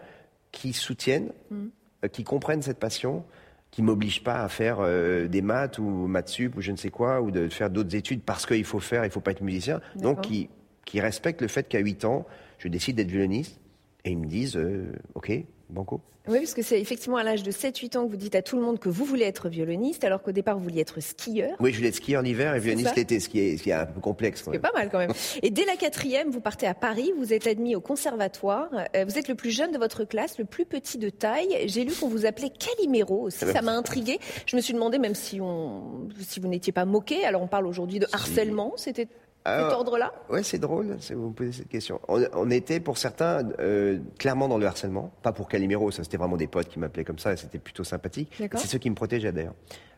qui 0.53 0.73
soutiennent, 0.73 1.33
euh, 1.53 2.09
qui 2.09 2.25
comprennent 2.25 2.63
cette 2.63 2.79
passion, 2.79 3.25
qui 3.71 3.83
m'obligent 3.83 4.23
pas 4.23 4.43
à 4.43 4.49
faire 4.49 4.79
euh, 4.81 5.27
des 5.27 5.43
maths 5.43 5.79
ou 5.79 6.07
maths 6.07 6.29
sup 6.29 6.57
ou 6.57 6.61
je 6.61 6.71
ne 6.71 6.77
sais 6.77 6.91
quoi, 6.91 7.21
ou 7.21 7.31
de 7.31 7.49
faire 7.49 7.71
d'autres 7.71 7.97
études 7.97 8.23
parce 8.23 8.47
qu'il 8.47 8.65
faut 8.65 8.79
faire, 8.79 9.05
il 9.05 9.11
faut 9.11 9.21
pas 9.21 9.33
être 9.33 9.43
musicien. 9.43 9.81
Donc, 9.97 10.21
qui, 10.21 10.49
qui 10.85 11.01
respectent 11.01 11.43
le 11.43 11.49
fait 11.49 11.69
qu'à 11.69 11.79
8 11.79 12.05
ans, 12.05 12.27
je 12.59 12.69
décide 12.69 12.97
d'être 12.97 13.11
violoniste, 13.11 13.61
et 14.05 14.11
ils 14.11 14.19
me 14.19 14.27
disent, 14.27 14.57
euh, 14.57 14.93
ok, 15.15 15.33
banco. 15.71 16.01
Oui, 16.27 16.39
parce 16.39 16.55
que 16.55 16.63
c'est 16.63 16.81
effectivement 16.81 17.19
à 17.19 17.23
l'âge 17.23 17.43
de 17.43 17.51
7-8 17.51 17.99
ans 17.99 18.07
que 18.07 18.11
vous 18.11 18.17
dites 18.17 18.35
à 18.35 18.41
tout 18.41 18.57
le 18.57 18.63
monde 18.63 18.79
que 18.79 18.89
vous 18.89 19.05
voulez 19.05 19.27
être 19.27 19.51
violoniste, 19.51 20.05
alors 20.05 20.23
qu'au 20.23 20.33
départ 20.33 20.57
vous 20.57 20.65
vouliez 20.65 20.81
être 20.81 21.01
skieur. 21.01 21.55
Oui, 21.61 21.71
je 21.71 21.77
voulais 21.77 21.89
être 21.89 21.97
skieur 21.97 22.23
l'hiver 22.23 22.55
et 22.55 22.61
violoniste 22.61 22.97
l'été, 22.97 23.21
ce 23.21 23.29
qui 23.29 23.41
est, 23.41 23.59
ce 23.59 23.63
qui 23.63 23.69
est 23.69 23.75
un 23.75 23.85
peu 23.85 24.01
complexe. 24.01 24.43
C'est 24.51 24.59
pas 24.59 24.73
mal 24.73 24.89
quand 24.91 24.99
même. 24.99 25.13
Et 25.43 25.51
dès 25.51 25.67
la 25.67 25.77
quatrième, 25.77 26.31
vous 26.31 26.41
partez 26.41 26.67
à 26.67 26.73
Paris, 26.73 27.13
vous 27.19 27.35
êtes 27.35 27.47
admis 27.47 27.77
au 27.77 27.83
conservatoire, 27.83 28.71
euh, 28.97 29.05
vous 29.05 29.19
êtes 29.19 29.29
le 29.29 29.35
plus 29.35 29.51
jeune 29.51 29.71
de 29.71 29.77
votre 29.77 30.05
classe, 30.05 30.39
le 30.39 30.47
plus 30.47 30.65
petit 30.65 30.97
de 30.97 31.11
taille. 31.11 31.65
J'ai 31.67 31.85
lu 31.85 31.93
qu'on 31.93 32.09
vous 32.09 32.25
appelait 32.25 32.51
Calimero 32.51 33.25
aussi, 33.25 33.45
ça 33.45 33.61
m'a 33.61 33.73
intrigué. 33.73 34.19
Je 34.47 34.57
me 34.57 34.63
suis 34.63 34.73
demandé 34.73 34.99
même 34.99 35.15
si, 35.15 35.43
on, 35.43 36.09
si 36.27 36.41
vous 36.41 36.49
n'étiez 36.49 36.73
pas 36.73 36.87
moqué, 36.87 37.27
alors 37.27 37.43
on 37.43 37.49
parle 37.49 37.67
aujourd'hui 37.67 37.99
de 37.99 38.07
harcèlement, 38.13 38.73
c'était 38.77 39.09
Ah, 39.45 39.65
cet 39.65 39.73
ordre-là 39.73 40.13
Ouais, 40.31 40.43
c'est 40.43 40.59
drôle, 40.59 40.97
c'est- 41.01 41.15
vous 41.15 41.29
me 41.29 41.35
posez 41.35 41.53
cette 41.53 41.69
question. 41.69 42.01
On, 42.09 42.23
on 42.33 42.51
était 42.51 42.81
pour 42.81 42.97
certains 42.99 43.49
euh, 43.61 43.99
clairement 44.19 44.49
dans 44.49 44.57
le 44.59 44.67
harcèlement, 44.67 45.13
pas 45.23 45.33
pour 45.33 45.49
Calimero, 45.49 45.91
ça 45.91 46.03
c'était 46.03 46.17
vraiment 46.17 46.37
des 46.39 46.47
potes 46.47 46.69
qui 46.69 46.79
m'appelaient 46.79 47.05
comme 47.05 47.19
ça, 47.19 47.33
et 47.35 47.37
c'était 47.37 47.59
plutôt 47.59 47.85
sympathique. 47.85 48.31
C'est 48.55 48.67
ceux 48.67 48.79
qui 48.79 48.89
me 48.91 48.95
protégeaient 48.95 49.33
d'ailleurs. 49.33 49.55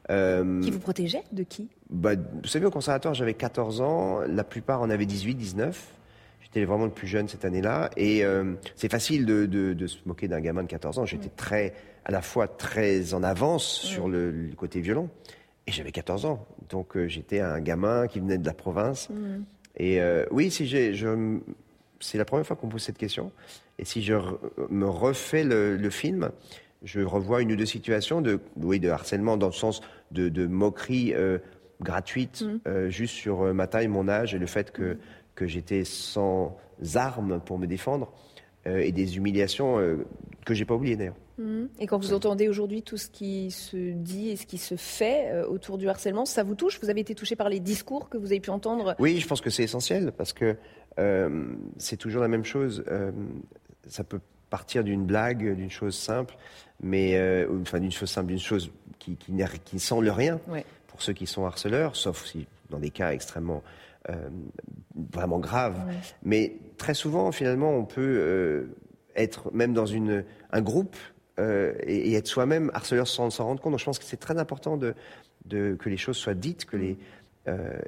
qui 0.09 0.71
vous 0.71 0.79
protégeait 0.81 1.23
De 1.33 1.43
qui? 1.45 1.69
bah, 1.91 2.15
Vous 2.17 2.49
savez, 2.49 2.67
au 2.67 2.71
conservatoire, 2.71 3.15
j'avais 3.15 3.35
14 3.35 3.81
ans. 3.81 4.21
La 4.27 4.45
plupart 4.45 4.81
en 4.81 4.91
avaient 4.91 5.07
18, 5.07 5.35
19. 5.35 5.93
J'étais 6.43 6.65
vraiment 6.65 6.85
le 6.85 6.91
plus 6.93 7.09
jeune 7.09 7.29
cette 7.29 7.45
année-là. 7.45 7.91
Et 7.97 8.25
c'est 8.77 8.91
facile 8.91 9.27
de, 9.27 9.47
de, 9.47 9.87
se 9.87 9.99
moquer 10.07 10.29
d'un 10.29 10.41
gamin 10.41 10.63
de 10.63 10.69
14 10.69 10.99
ans. 10.99 11.07
J'étais 11.07 11.29
très, 11.29 11.75
à 12.05 12.11
la 12.13 12.23
fois 12.23 12.47
très 12.49 13.15
en 13.15 13.23
avance 13.23 13.65
sur 13.65 14.09
le, 14.09 14.51
côté 14.57 14.81
violon. 14.81 15.09
Et 15.67 15.73
j'avais 15.73 15.93
14 15.93 16.27
ans. 16.27 16.47
Donc 16.69 16.97
j'étais 17.07 17.41
un 17.41 17.61
gamin 17.61 18.07
qui 18.07 18.21
venait 18.21 18.39
de 18.39 18.47
la 18.47 18.55
province. 18.55 19.11
Mm. 19.11 19.45
Et 19.79 20.01
oui, 20.31 20.51
si 20.51 20.67
je, 20.67 21.39
c'est 22.01 22.19
la 22.19 22.25
première 22.25 22.47
fois 22.47 22.57
qu'on 22.57 22.69
pose 22.69 22.83
cette 22.83 22.99
question. 22.99 23.33
Et 23.79 23.85
si 23.85 24.03
je 24.03 24.15
me 24.71 24.87
refais 24.87 25.45
le, 25.45 25.91
film, 25.91 26.31
je 26.83 27.01
revois 27.01 27.43
une 27.43 27.53
ou 27.53 27.57
deux 27.57 27.67
situations 27.67 28.21
de, 28.21 28.41
oui, 28.57 28.81
de 28.81 28.89
harcèlement 28.89 29.37
dans 29.37 29.47
le 29.47 29.53
sens 29.53 29.81
de, 30.13 30.47
moquerie 30.47 31.13
euh, 31.15 31.39
gratuite, 31.81 32.43
mm. 32.43 32.61
euh, 32.67 32.89
juste 32.89 33.15
sur 33.15 33.43
euh, 33.43 33.53
ma 33.53 33.67
taille, 33.67 33.89
mon 33.89 34.09
âge 34.09 34.35
et 34.35 34.39
le 34.39 34.47
fait 34.47 34.73
que, 34.73 34.99
que 35.35 35.47
j'étais 35.47 35.85
sans 35.85 36.57
armes 36.95 37.41
pour 37.45 37.59
me 37.59 37.67
défendre 37.67 38.13
et 38.67 38.91
des 38.91 39.17
humiliations 39.17 39.79
que 40.45 40.53
j'ai 40.53 40.65
pas 40.65 40.75
oubliées 40.75 40.97
d'ailleurs. 40.97 41.15
Mm. 41.39 41.67
Et 41.81 41.87
quand 41.87 41.99
vous 41.99 42.13
entendez 42.13 42.49
aujourd'hui 42.49 42.83
tout 42.83 42.97
ce 42.97 43.09
qui 43.09 43.51
se 43.51 43.93
dit 43.93 44.31
et 44.31 44.37
ce 44.37 44.47
qui 44.47 44.59
se 44.59 44.77
fait 44.77 45.43
autour 45.45 45.79
du 45.79 45.89
harcèlement, 45.89 46.25
ça 46.25 46.43
vous 46.43 46.55
touche? 46.55 46.81
Vous 46.81 46.91
avez 46.91 47.01
été 47.01 47.15
touché 47.15 47.37
par 47.37 47.49
les 47.49 47.61
discours 47.61 48.09
que 48.09 48.19
vous 48.19 48.27
avez 48.27 48.41
pu 48.41 48.51
entendre? 48.51 48.95
Oui, 48.99 49.21
je 49.21 49.27
pense 49.27 49.41
que 49.41 49.51
c'est 49.51 49.65
essentiel 49.65 50.13
parce 50.13 50.33
que 50.33 50.57
c'est 51.79 51.97
toujours 51.97 52.23
la 52.23 52.29
même 52.29 52.45
chose. 52.45 52.85
Ça 53.87 54.03
peut 54.03 54.21
partir 54.51 54.85
d'une 54.85 55.05
blague, 55.05 55.55
d'une 55.55 55.71
chose 55.71 55.97
simple, 55.97 56.37
mais 56.81 57.17
euh, 57.17 57.47
enfin 57.63 57.81
d'une 57.81 57.93
chose 57.93 58.11
simple, 58.11 58.29
d'une 58.29 58.39
chose 58.39 58.71
qui, 58.99 59.17
qui, 59.17 59.33
qui, 59.65 59.77
ne 59.77 59.81
semble 59.81 60.09
rien 60.09 60.41
pour 60.89 61.03
ceux 61.03 61.13
qui 61.13 61.27
sont 61.27 61.45
harceleurs, 61.45 61.97
sauf 61.97 62.25
si 62.25 62.47
dans 62.71 62.79
des 62.79 62.91
cas 62.91 63.13
extrêmement 63.13 63.63
euh, 64.09 64.29
vraiment 65.13 65.39
graves. 65.39 65.81
Mais 66.23 66.57
très 66.79 66.95
souvent, 66.95 67.33
finalement, 67.33 67.73
on 67.73 67.85
peut 67.85 68.01
euh, 68.01 68.77
être 69.15 69.53
même 69.53 69.73
dans 69.73 69.87
une, 69.87 70.25
un 70.53 70.61
groupe 70.61 70.97
et, 71.39 72.15
être 72.15 72.27
soi-même 72.27 72.71
harceleur 72.75 73.07
sans 73.07 73.31
s'en 73.31 73.45
rendre 73.45 73.61
compte. 73.61 73.73
Donc 73.73 73.81
je 73.81 73.85
pense 73.85 73.99
que 73.99 74.05
c'est 74.05 74.17
très 74.17 74.39
important 74.39 74.77
de, 74.77 74.95
de, 75.45 75.75
que 75.75 75.89
les 75.89 75.97
choses 75.97 76.17
soient 76.17 76.35
dites, 76.35 76.65
que 76.65 76.77
les 76.77 76.99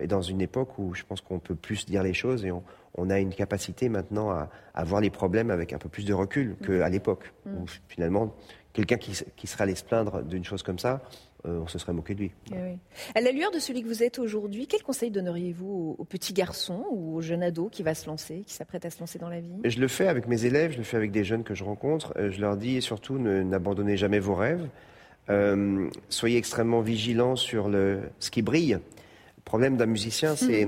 et 0.00 0.06
dans 0.06 0.22
une 0.22 0.40
époque 0.40 0.78
où 0.78 0.94
je 0.94 1.02
pense 1.02 1.20
qu'on 1.20 1.40
peut 1.40 1.56
plus 1.56 1.84
dire 1.84 2.04
les 2.04 2.14
choses 2.14 2.44
et 2.44 2.52
on, 2.52 2.62
on 2.98 3.10
a 3.10 3.18
une 3.18 3.32
capacité 3.34 3.88
maintenant 3.88 4.30
à, 4.30 4.84
voir 4.84 5.00
les 5.00 5.10
problèmes 5.10 5.50
avec 5.50 5.72
un 5.72 5.78
peu 5.78 5.88
plus 5.88 6.04
de 6.04 6.12
recul 6.14 6.56
qu'à 6.64 6.88
l'époque, 6.88 7.32
mm. 7.46 7.56
où 7.56 7.66
finalement, 7.88 8.34
quelqu'un 8.72 8.96
qui, 8.96 9.14
serait 9.14 9.64
allé 9.64 9.74
se 9.74 9.84
plaindre 9.84 10.22
d'une 10.22 10.44
chose 10.44 10.62
comme 10.62 10.78
ça, 10.78 11.00
euh, 11.46 11.60
on 11.60 11.68
se 11.68 11.78
serait 11.78 11.92
moqué 11.92 12.14
de 12.14 12.20
lui. 12.20 12.32
Eh 12.52 12.76
à 13.14 13.20
la 13.20 13.30
lueur 13.30 13.50
de 13.50 13.58
celui 13.58 13.82
que 13.82 13.86
vous 13.86 14.02
êtes 14.02 14.18
aujourd'hui, 14.18 14.66
quel 14.66 14.82
conseil 14.82 15.10
donneriez-vous 15.10 15.96
au, 15.98 16.04
petit 16.04 16.32
garçon 16.32 16.84
ou 16.90 17.16
au 17.16 17.20
jeune 17.20 17.42
ado 17.42 17.68
qui 17.68 17.82
va 17.82 17.94
se 17.94 18.06
lancer, 18.06 18.42
qui 18.46 18.54
s'apprête 18.54 18.84
à 18.84 18.90
se 18.90 18.98
lancer 18.98 19.18
dans 19.18 19.28
la 19.28 19.40
vie? 19.40 19.60
Je 19.64 19.78
le 19.78 19.88
fais 19.88 20.08
avec 20.08 20.26
mes 20.26 20.44
élèves, 20.46 20.72
je 20.72 20.78
le 20.78 20.84
fais 20.84 20.96
avec 20.96 21.12
des 21.12 21.24
jeunes 21.24 21.44
que 21.44 21.54
je 21.54 21.64
rencontre. 21.64 22.12
Euh, 22.16 22.30
je 22.30 22.40
leur 22.40 22.56
dis 22.56 22.82
surtout 22.82 23.18
n'abandonnez 23.18 23.96
jamais 23.96 24.18
vos 24.18 24.34
rêves. 24.34 24.68
Euh, 25.30 25.88
soyez 26.08 26.38
extrêmement 26.38 26.80
vigilants 26.80 27.36
sur 27.36 27.68
le, 27.68 28.00
ce 28.18 28.30
qui 28.30 28.42
brille. 28.42 28.78
Le 29.36 29.42
problème 29.44 29.76
d'un 29.76 29.86
musicien, 29.86 30.34
c'est 30.36 30.66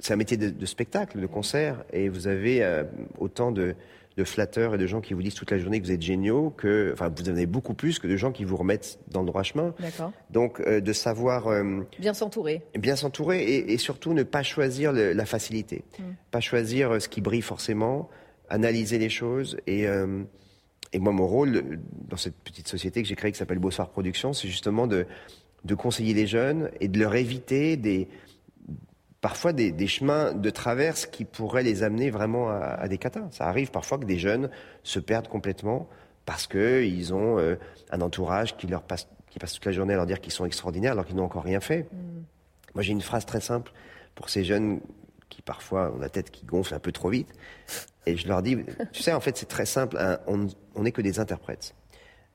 c'est 0.00 0.12
un 0.12 0.16
métier 0.16 0.36
de, 0.36 0.66
spectacle, 0.66 1.20
de 1.20 1.26
concert, 1.26 1.84
et 1.92 2.08
vous 2.08 2.28
avez 2.28 2.62
euh, 2.62 2.84
autant 3.18 3.50
de, 3.50 3.74
flatteurs 4.24 4.74
et 4.74 4.78
de 4.78 4.86
gens 4.86 5.00
qui 5.00 5.14
vous 5.14 5.22
disent 5.22 5.34
toute 5.34 5.50
la 5.50 5.58
journée 5.58 5.80
que 5.80 5.86
vous 5.86 5.92
êtes 5.92 6.02
géniaux, 6.02 6.50
que, 6.50 6.90
enfin, 6.92 7.12
vous 7.14 7.28
en 7.28 7.32
avez 7.32 7.46
beaucoup 7.46 7.74
plus 7.74 7.98
que 7.98 8.06
de 8.06 8.16
gens 8.16 8.32
qui 8.32 8.44
vous 8.44 8.56
remettent 8.56 8.98
dans 9.10 9.20
le 9.20 9.26
droit 9.26 9.42
chemin. 9.42 9.74
D'accord. 9.80 10.12
Donc, 10.30 10.60
euh, 10.60 10.80
de 10.80 10.92
savoir 10.92 11.48
euh, 11.48 11.80
bien 11.98 12.14
s'entourer, 12.14 12.62
bien 12.78 12.96
s'entourer, 12.96 13.44
et, 13.44 13.78
surtout 13.78 14.12
ne 14.12 14.22
pas 14.22 14.42
choisir 14.42 14.92
la 14.92 15.24
facilité, 15.24 15.84
mm. 15.98 16.02
pas 16.30 16.40
choisir 16.40 17.00
ce 17.00 17.08
qui 17.08 17.20
brille 17.20 17.42
forcément, 17.42 18.08
analyser 18.50 18.98
les 18.98 19.08
choses 19.08 19.58
et 19.66 19.86
et 20.92 20.98
moi, 20.98 21.12
mon 21.12 21.26
rôle 21.26 21.80
dans 22.08 22.16
cette 22.16 22.36
petite 22.36 22.68
société 22.68 23.02
que 23.02 23.08
j'ai 23.08 23.14
créée 23.14 23.32
qui 23.32 23.38
s'appelle 23.38 23.58
Beausoir 23.58 23.90
Productions, 23.90 24.32
c'est 24.32 24.48
justement 24.48 24.86
de, 24.86 25.06
de 25.64 25.74
conseiller 25.74 26.14
les 26.14 26.26
jeunes 26.26 26.70
et 26.80 26.88
de 26.88 26.98
leur 26.98 27.14
éviter 27.14 27.76
des, 27.76 28.08
parfois 29.20 29.52
des, 29.52 29.86
chemins 29.86 30.32
de 30.32 30.50
traverse 30.50 31.06
qui 31.06 31.24
pourraient 31.24 31.62
les 31.62 31.82
amener 31.82 32.10
vraiment 32.10 32.50
à, 32.50 32.86
des 32.88 32.98
catas. 32.98 33.28
Ça 33.30 33.46
arrive 33.46 33.70
parfois 33.70 33.98
que 33.98 34.04
des 34.04 34.18
jeunes 34.18 34.50
se 34.82 35.00
perdent 35.00 35.28
complètement 35.28 35.88
parce 36.24 36.46
qu'ils 36.46 37.14
ont 37.14 37.38
euh, 37.38 37.56
un 37.90 38.00
entourage 38.00 38.56
qui 38.56 38.66
leur 38.66 38.82
passe, 38.82 39.08
qui 39.30 39.38
passe 39.38 39.54
toute 39.54 39.64
la 39.64 39.72
journée 39.72 39.94
à 39.94 39.96
leur 39.96 40.06
dire 40.06 40.20
qu'ils 40.20 40.32
sont 40.32 40.44
extraordinaires 40.44 40.92
alors 40.92 41.04
qu'ils 41.04 41.16
n'ont 41.16 41.24
encore 41.24 41.44
rien 41.44 41.60
fait. 41.60 41.86
Mm. 41.92 42.22
Moi, 42.74 42.82
j'ai 42.82 42.92
une 42.92 43.00
phrase 43.00 43.26
très 43.26 43.40
simple 43.40 43.72
pour 44.14 44.28
ces 44.28 44.44
jeunes 44.44 44.80
qui 45.28 45.42
parfois 45.42 45.92
ont 45.92 45.98
la 45.98 46.08
tête 46.08 46.30
qui 46.30 46.44
gonfle 46.44 46.74
un 46.74 46.78
peu 46.78 46.92
trop 46.92 47.10
vite. 47.10 47.28
Et 48.06 48.16
je 48.16 48.28
leur 48.28 48.42
dis, 48.42 48.56
tu 48.92 49.02
sais, 49.02 49.12
en 49.12 49.20
fait, 49.20 49.36
c'est 49.36 49.46
très 49.46 49.66
simple. 49.66 49.96
Hein, 49.98 50.18
on 50.26 50.82
n'est 50.82 50.92
que 50.92 51.02
des 51.02 51.18
interprètes. 51.18 51.74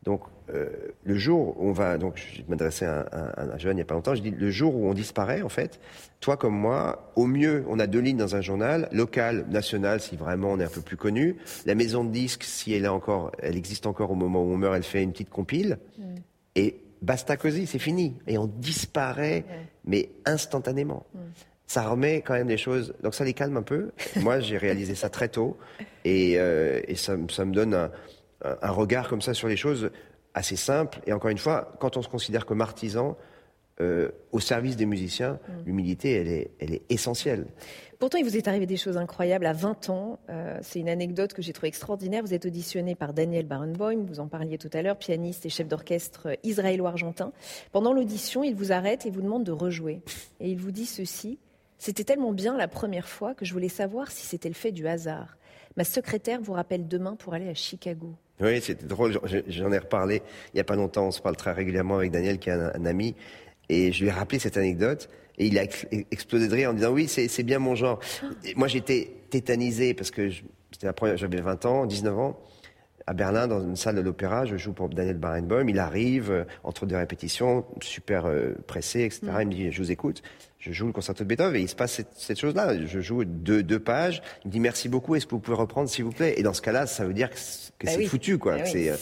Donc, 0.03 0.21
euh, 0.53 0.67
le 1.05 1.15
jour 1.15 1.55
où 1.57 1.69
on 1.69 1.71
va, 1.71 1.97
donc 1.97 2.17
je 2.17 2.41
m'adressais 2.49 2.85
à, 2.85 3.05
un 3.37 3.57
jeune 3.57 3.73
il 3.73 3.75
n'y 3.75 3.81
a 3.81 3.85
pas 3.85 3.93
longtemps, 3.93 4.15
je 4.15 4.21
dis 4.21 4.31
le 4.31 4.51
jour 4.51 4.75
où 4.75 4.89
on 4.89 4.93
disparaît, 4.93 5.41
en 5.41 5.49
fait, 5.49 5.79
toi 6.19 6.35
comme 6.35 6.55
moi, 6.55 7.11
au 7.15 7.25
mieux, 7.25 7.63
on 7.69 7.79
a 7.79 7.87
deux 7.87 7.99
lignes 7.99 8.17
dans 8.17 8.35
un 8.35 8.41
journal, 8.41 8.89
local, 8.91 9.45
national, 9.49 10.01
si 10.01 10.17
vraiment 10.17 10.51
on 10.51 10.59
est 10.59 10.65
un 10.65 10.69
peu 10.69 10.81
plus 10.81 10.97
connu, 10.97 11.37
la 11.65 11.75
maison 11.75 12.03
de 12.03 12.11
disques, 12.11 12.43
si 12.43 12.73
elle 12.73 12.83
est 12.83 12.89
encore, 12.89 13.31
elle 13.41 13.55
existe 13.55 13.87
encore 13.87 14.11
au 14.11 14.15
moment 14.15 14.43
où 14.43 14.51
on 14.51 14.57
meurt, 14.57 14.75
elle 14.75 14.83
fait 14.83 15.01
une 15.01 15.13
petite 15.13 15.29
compile, 15.29 15.77
mm. 15.97 16.03
et 16.55 16.81
basta 17.01 17.37
cosy, 17.37 17.65
c'est 17.65 17.79
fini, 17.79 18.15
et 18.27 18.37
on 18.37 18.47
disparaît, 18.47 19.45
mais 19.85 20.09
instantanément. 20.25 21.05
Mm. 21.13 21.19
Ça 21.65 21.87
remet 21.87 22.21
quand 22.21 22.33
même 22.33 22.47
des 22.47 22.57
choses, 22.57 22.93
donc 23.01 23.15
ça 23.15 23.23
les 23.23 23.33
calme 23.33 23.55
un 23.55 23.63
peu. 23.63 23.91
moi, 24.17 24.41
j'ai 24.41 24.57
réalisé 24.57 24.95
ça 24.95 25.09
très 25.09 25.29
tôt, 25.29 25.55
et, 26.03 26.37
euh, 26.37 26.81
et 26.89 26.95
ça, 26.95 27.15
ça 27.29 27.45
me 27.45 27.53
donne 27.53 27.73
un 27.73 27.89
un 28.43 28.71
regard 28.71 29.07
comme 29.09 29.21
ça 29.21 29.33
sur 29.33 29.47
les 29.47 29.57
choses 29.57 29.89
assez 30.33 30.55
simple. 30.55 30.99
Et 31.05 31.13
encore 31.13 31.29
une 31.29 31.37
fois, 31.37 31.73
quand 31.79 31.97
on 31.97 32.01
se 32.01 32.09
considère 32.09 32.45
comme 32.45 32.61
artisan, 32.61 33.17
euh, 33.81 34.11
au 34.31 34.39
service 34.39 34.75
des 34.75 34.85
musiciens, 34.85 35.33
mm. 35.33 35.65
l'humilité, 35.65 36.11
elle 36.11 36.27
est, 36.27 36.51
elle 36.59 36.73
est 36.73 36.83
essentielle. 36.89 37.47
Pourtant, 37.97 38.19
il 38.19 38.23
vous 38.23 38.37
est 38.37 38.47
arrivé 38.47 38.67
des 38.67 38.77
choses 38.77 38.97
incroyables 38.97 39.47
à 39.47 39.53
20 39.53 39.89
ans. 39.89 40.19
Euh, 40.29 40.59
c'est 40.61 40.79
une 40.79 40.89
anecdote 40.89 41.33
que 41.33 41.41
j'ai 41.41 41.53
trouvée 41.53 41.69
extraordinaire. 41.69 42.21
Vous 42.23 42.35
êtes 42.35 42.45
auditionné 42.45 42.93
par 42.93 43.13
Daniel 43.13 43.47
Barenboim, 43.47 44.05
vous 44.05 44.19
en 44.19 44.27
parliez 44.27 44.59
tout 44.59 44.69
à 44.73 44.83
l'heure, 44.83 44.97
pianiste 44.97 45.45
et 45.47 45.49
chef 45.49 45.67
d'orchestre 45.67 46.37
israélo-argentin. 46.43 47.31
Pendant 47.71 47.93
l'audition, 47.93 48.43
il 48.43 48.53
vous 48.53 48.71
arrête 48.71 49.07
et 49.07 49.09
vous 49.09 49.21
demande 49.21 49.43
de 49.43 49.51
rejouer. 49.51 50.01
Et 50.39 50.51
il 50.51 50.57
vous 50.59 50.71
dit 50.71 50.85
ceci 50.85 51.39
C'était 51.79 52.03
tellement 52.03 52.31
bien 52.31 52.55
la 52.57 52.67
première 52.67 53.07
fois 53.07 53.33
que 53.33 53.43
je 53.43 53.53
voulais 53.53 53.69
savoir 53.69 54.11
si 54.11 54.27
c'était 54.27 54.49
le 54.49 54.55
fait 54.55 54.71
du 54.71 54.87
hasard. 54.87 55.37
Ma 55.77 55.83
secrétaire 55.83 56.41
vous 56.41 56.53
rappelle 56.53 56.87
demain 56.87 57.15
pour 57.15 57.33
aller 57.33 57.49
à 57.49 57.55
Chicago. 57.55 58.13
Oui, 58.41 58.61
c'était 58.61 58.85
drôle. 58.85 59.19
J'en 59.47 59.71
ai 59.71 59.77
reparlé 59.77 60.21
il 60.53 60.55
n'y 60.55 60.61
a 60.61 60.63
pas 60.63 60.75
longtemps. 60.75 61.07
On 61.07 61.11
se 61.11 61.21
parle 61.21 61.35
très 61.35 61.51
régulièrement 61.51 61.97
avec 61.97 62.11
Daniel, 62.11 62.39
qui 62.39 62.49
est 62.49 62.53
un, 62.53 62.85
ami. 62.85 63.15
Et 63.69 63.91
je 63.91 64.01
lui 64.01 64.07
ai 64.07 64.11
rappelé 64.11 64.39
cette 64.39 64.57
anecdote. 64.57 65.09
Et 65.37 65.47
il 65.47 65.57
a 65.57 65.63
explosé 66.11 66.47
de 66.47 66.53
rire 66.53 66.71
en 66.71 66.73
disant 66.73 66.91
Oui, 66.91 67.07
c'est 67.07 67.43
bien 67.43 67.59
mon 67.59 67.75
genre. 67.75 67.99
moi, 68.55 68.67
j'étais 68.67 69.11
tétanisé 69.29 69.93
parce 69.93 70.11
que. 70.11 70.29
J'avais 71.15 71.39
20 71.39 71.65
ans, 71.65 71.85
19 71.85 72.19
ans 72.19 72.39
à 73.07 73.13
Berlin, 73.13 73.47
dans 73.47 73.61
une 73.61 73.75
salle 73.75 73.95
de 73.95 74.01
l'opéra. 74.01 74.45
Je 74.45 74.57
joue 74.57 74.73
pour 74.73 74.89
Daniel 74.89 75.17
Barenboim. 75.17 75.67
Il 75.67 75.79
arrive, 75.79 76.31
euh, 76.31 76.43
entre 76.63 76.85
deux 76.85 76.95
répétitions, 76.95 77.65
super 77.81 78.25
euh, 78.25 78.53
pressé, 78.67 79.01
etc. 79.01 79.21
Mm. 79.23 79.41
Il 79.41 79.47
me 79.47 79.53
dit, 79.53 79.71
je 79.71 79.81
vous 79.81 79.91
écoute. 79.91 80.21
Je 80.59 80.71
joue 80.71 80.87
le 80.87 80.93
concerto 80.93 81.25
de 81.25 81.27
Beethoven 81.27 81.57
et 81.57 81.63
il 81.63 81.67
se 81.67 81.75
passe 81.75 82.01
cette, 82.15 82.39
chose-là. 82.39 82.85
Je 82.85 83.01
joue 83.01 83.25
deux, 83.25 83.63
deux 83.63 83.79
pages. 83.79 84.21
Il 84.45 84.47
me 84.47 84.51
dit, 84.53 84.59
merci 84.61 84.87
beaucoup. 84.87 85.15
Est-ce 85.15 85.25
que 85.25 85.31
vous 85.31 85.41
pouvez 85.41 85.57
reprendre, 85.57 85.89
s'il 85.89 86.05
vous 86.05 86.11
plaît? 86.11 86.35
Et 86.37 86.43
dans 86.43 86.53
ce 86.53 86.61
cas-là, 86.61 86.87
ça 86.87 87.03
veut 87.05 87.13
dire 87.13 87.29
que, 87.29 87.35
bah 87.85 87.91
c'est 87.91 88.05
foutu, 88.05 88.37
quoi. 88.37 88.55
Bah 88.55 88.63
euh, 88.73 88.95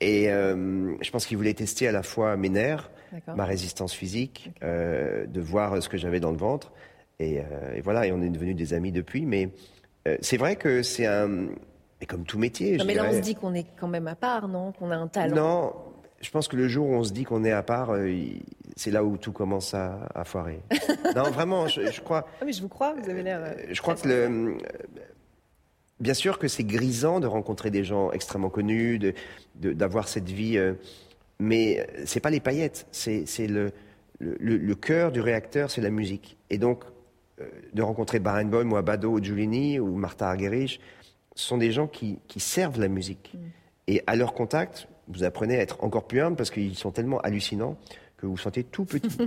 et 0.00 0.24
je 0.26 1.10
pense 1.12 1.26
qu'il 1.26 1.36
voulait 1.36 1.54
tester 1.54 1.86
à 1.86 1.92
la 1.92 2.02
fois 2.02 2.36
mes 2.36 2.48
nerfs, 2.48 2.90
ma 3.28 3.44
résistance 3.44 3.92
physique, 3.92 4.50
de 4.60 5.40
voir 5.40 5.80
ce 5.80 5.88
que 5.88 5.96
j'avais 5.96 6.18
dans 6.18 6.32
le 6.32 6.36
ventre. 6.36 6.72
Et, 7.20 7.36
et, 7.76 7.80
voilà. 7.80 8.08
Et 8.08 8.10
on 8.10 8.20
est 8.20 8.30
devenus 8.30 8.56
des 8.56 8.74
amis 8.74 8.90
depuis. 8.90 9.24
Mais 9.24 9.50
c'est 10.20 10.36
vrai 10.36 10.56
que 10.56 10.82
c'est 10.82 11.06
un 11.06 11.46
et 12.02 12.06
comme 12.06 12.24
tout 12.24 12.38
métier. 12.38 12.76
Non, 12.76 12.84
mais 12.84 12.94
là, 12.94 13.04
on 13.08 13.12
se 13.12 13.20
dit 13.20 13.36
qu'on 13.36 13.54
est 13.54 13.66
quand 13.78 13.86
même 13.86 14.08
à 14.08 14.16
part, 14.16 14.48
non? 14.48 14.72
Qu'on 14.72 14.90
a 14.90 14.96
un 14.96 15.06
talent. 15.06 15.36
Non, 15.36 15.72
je 16.20 16.30
pense 16.30 16.48
que 16.48 16.56
le 16.56 16.66
jour 16.66 16.88
où 16.88 16.94
on 16.94 17.04
se 17.04 17.12
dit 17.12 17.22
qu'on 17.22 17.44
est 17.44 17.52
à 17.52 17.62
part, 17.62 17.92
euh, 17.92 18.12
c'est 18.74 18.90
là 18.90 19.04
où 19.04 19.16
tout 19.16 19.30
commence 19.30 19.72
à, 19.72 20.24
foirer. 20.24 20.60
non, 21.16 21.30
vraiment, 21.30 21.68
je, 21.68 22.00
crois. 22.00 22.26
Ah, 22.40 22.44
mais 22.44 22.52
je 22.52 22.60
vous 22.60 22.68
crois, 22.68 22.94
vous 22.94 23.08
avez 23.08 23.22
l'air. 23.22 23.40
Euh, 23.44 23.54
je 23.70 23.80
crois 23.80 23.94
que 23.94 24.08
le. 24.08 24.58
Bien 26.00 26.14
sûr 26.14 26.40
que 26.40 26.48
c'est 26.48 26.64
grisant 26.64 27.20
de 27.20 27.28
rencontrer 27.28 27.70
des 27.70 27.84
gens 27.84 28.10
extrêmement 28.10 28.50
connus, 28.50 28.98
d'avoir 29.54 30.04
de, 30.04 30.08
cette 30.08 30.28
vie, 30.28 30.58
euh, 30.58 30.74
mais 31.38 31.86
c'est 32.06 32.18
pas 32.18 32.30
les 32.30 32.40
paillettes, 32.40 32.88
c'est 32.90 33.46
le, 33.46 33.70
le, 34.18 34.56
le, 34.56 34.74
cœur 34.74 35.12
du 35.12 35.20
réacteur, 35.20 35.70
c'est 35.70 35.80
la 35.80 35.90
musique. 35.90 36.36
Et 36.50 36.58
donc, 36.58 36.82
de 37.72 37.82
rencontrer 37.82 38.18
Barenboim 38.18 38.72
ou 38.72 38.76
Abado 38.76 39.10
ou 39.10 39.22
Giulini 39.22 39.78
ou 39.78 39.94
Martha 39.94 40.28
Argerich, 40.28 40.80
sont 41.34 41.58
des 41.58 41.72
gens 41.72 41.86
qui, 41.86 42.18
servent 42.38 42.80
la 42.80 42.88
musique. 42.88 43.32
Mm. 43.34 43.38
Et 43.88 44.02
à 44.06 44.16
leur 44.16 44.34
contact, 44.34 44.88
vous 45.08 45.24
apprenez 45.24 45.56
à 45.56 45.60
être 45.60 45.82
encore 45.82 46.06
plus 46.06 46.20
humble 46.20 46.36
parce 46.36 46.50
qu'ils 46.50 46.76
sont 46.76 46.90
tellement 46.90 47.20
hallucinants 47.20 47.76
que 48.22 48.26
vous 48.28 48.38
sentez 48.38 48.62
tout 48.62 48.84
petit. 48.84 49.02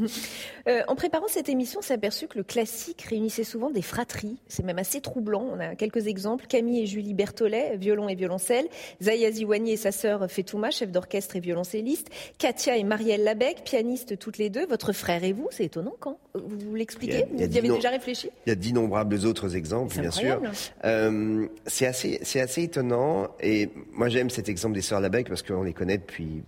Euh, 0.68 0.82
en 0.88 0.96
préparant 0.96 1.28
cette 1.28 1.48
émission, 1.48 1.80
on 1.80 1.82
s'est 1.84 1.94
aperçu 1.94 2.28
que 2.28 2.40
le 2.40 2.44
classique 2.44 3.04
réunissait 3.04 3.44
souvent 3.44 3.70
des 3.70 3.84
fratries. 3.84 4.38
C'est 4.48 4.64
même 4.64 4.80
assez 4.80 5.00
troublant. 5.00 5.46
On 5.54 5.60
a 5.60 5.76
quelques 5.76 6.08
exemples. 6.08 6.48
Camille 6.48 6.82
et 6.82 6.86
Julie 6.88 7.14
Berthollet, 7.14 7.78
violon 7.78 8.10
et 8.10 8.16
violoncelle. 8.16 8.68
Zaya 9.02 9.32
Ziwani 9.32 9.74
et 9.74 9.78
sa 9.78 9.92
sœur 9.92 10.26
Fetouma, 10.30 10.72
chef 10.72 10.92
d'orchestre 10.92 11.36
et 11.36 11.40
violoncelliste. 11.40 12.10
Katia 12.40 12.78
et 12.78 12.84
Marielle 12.84 13.24
Labec, 13.24 13.62
pianistes 13.64 14.18
toutes 14.18 14.40
les 14.40 14.50
deux. 14.50 14.66
Votre 14.66 14.92
frère 14.92 15.24
et 15.24 15.34
vous, 15.34 15.48
c'est 15.52 15.66
étonnant 15.66 15.96
quand 16.00 16.18
Vous 16.34 16.74
l'expliquez? 16.74 17.26
Vous 17.32 17.40
y 17.40 17.58
avez 17.58 17.70
déjà 17.70 17.90
réfléchi? 17.90 18.32
Il 18.48 18.50
y 18.50 18.54
a 18.54 18.56
d'innombrables 18.56 19.24
autres 19.26 19.56
exemples, 19.56 20.00
bien 20.00 20.12
sûr. 20.12 20.42
Euh, 20.84 21.48
c'est 21.68 21.86
assez, 21.86 22.20
assez 22.40 22.64
étonnant. 22.64 23.28
Et 23.40 23.70
moi, 23.92 24.10
j'aime 24.10 24.32
cet 24.32 24.50
exemple 24.50 24.74
des 24.74 24.82
sœurs 24.82 25.00
Labec 25.00 25.30
parce 25.30 25.44
qu'on 25.44 25.64
les 25.64 25.74
connaît 25.74 26.00
depuis 26.00 26.44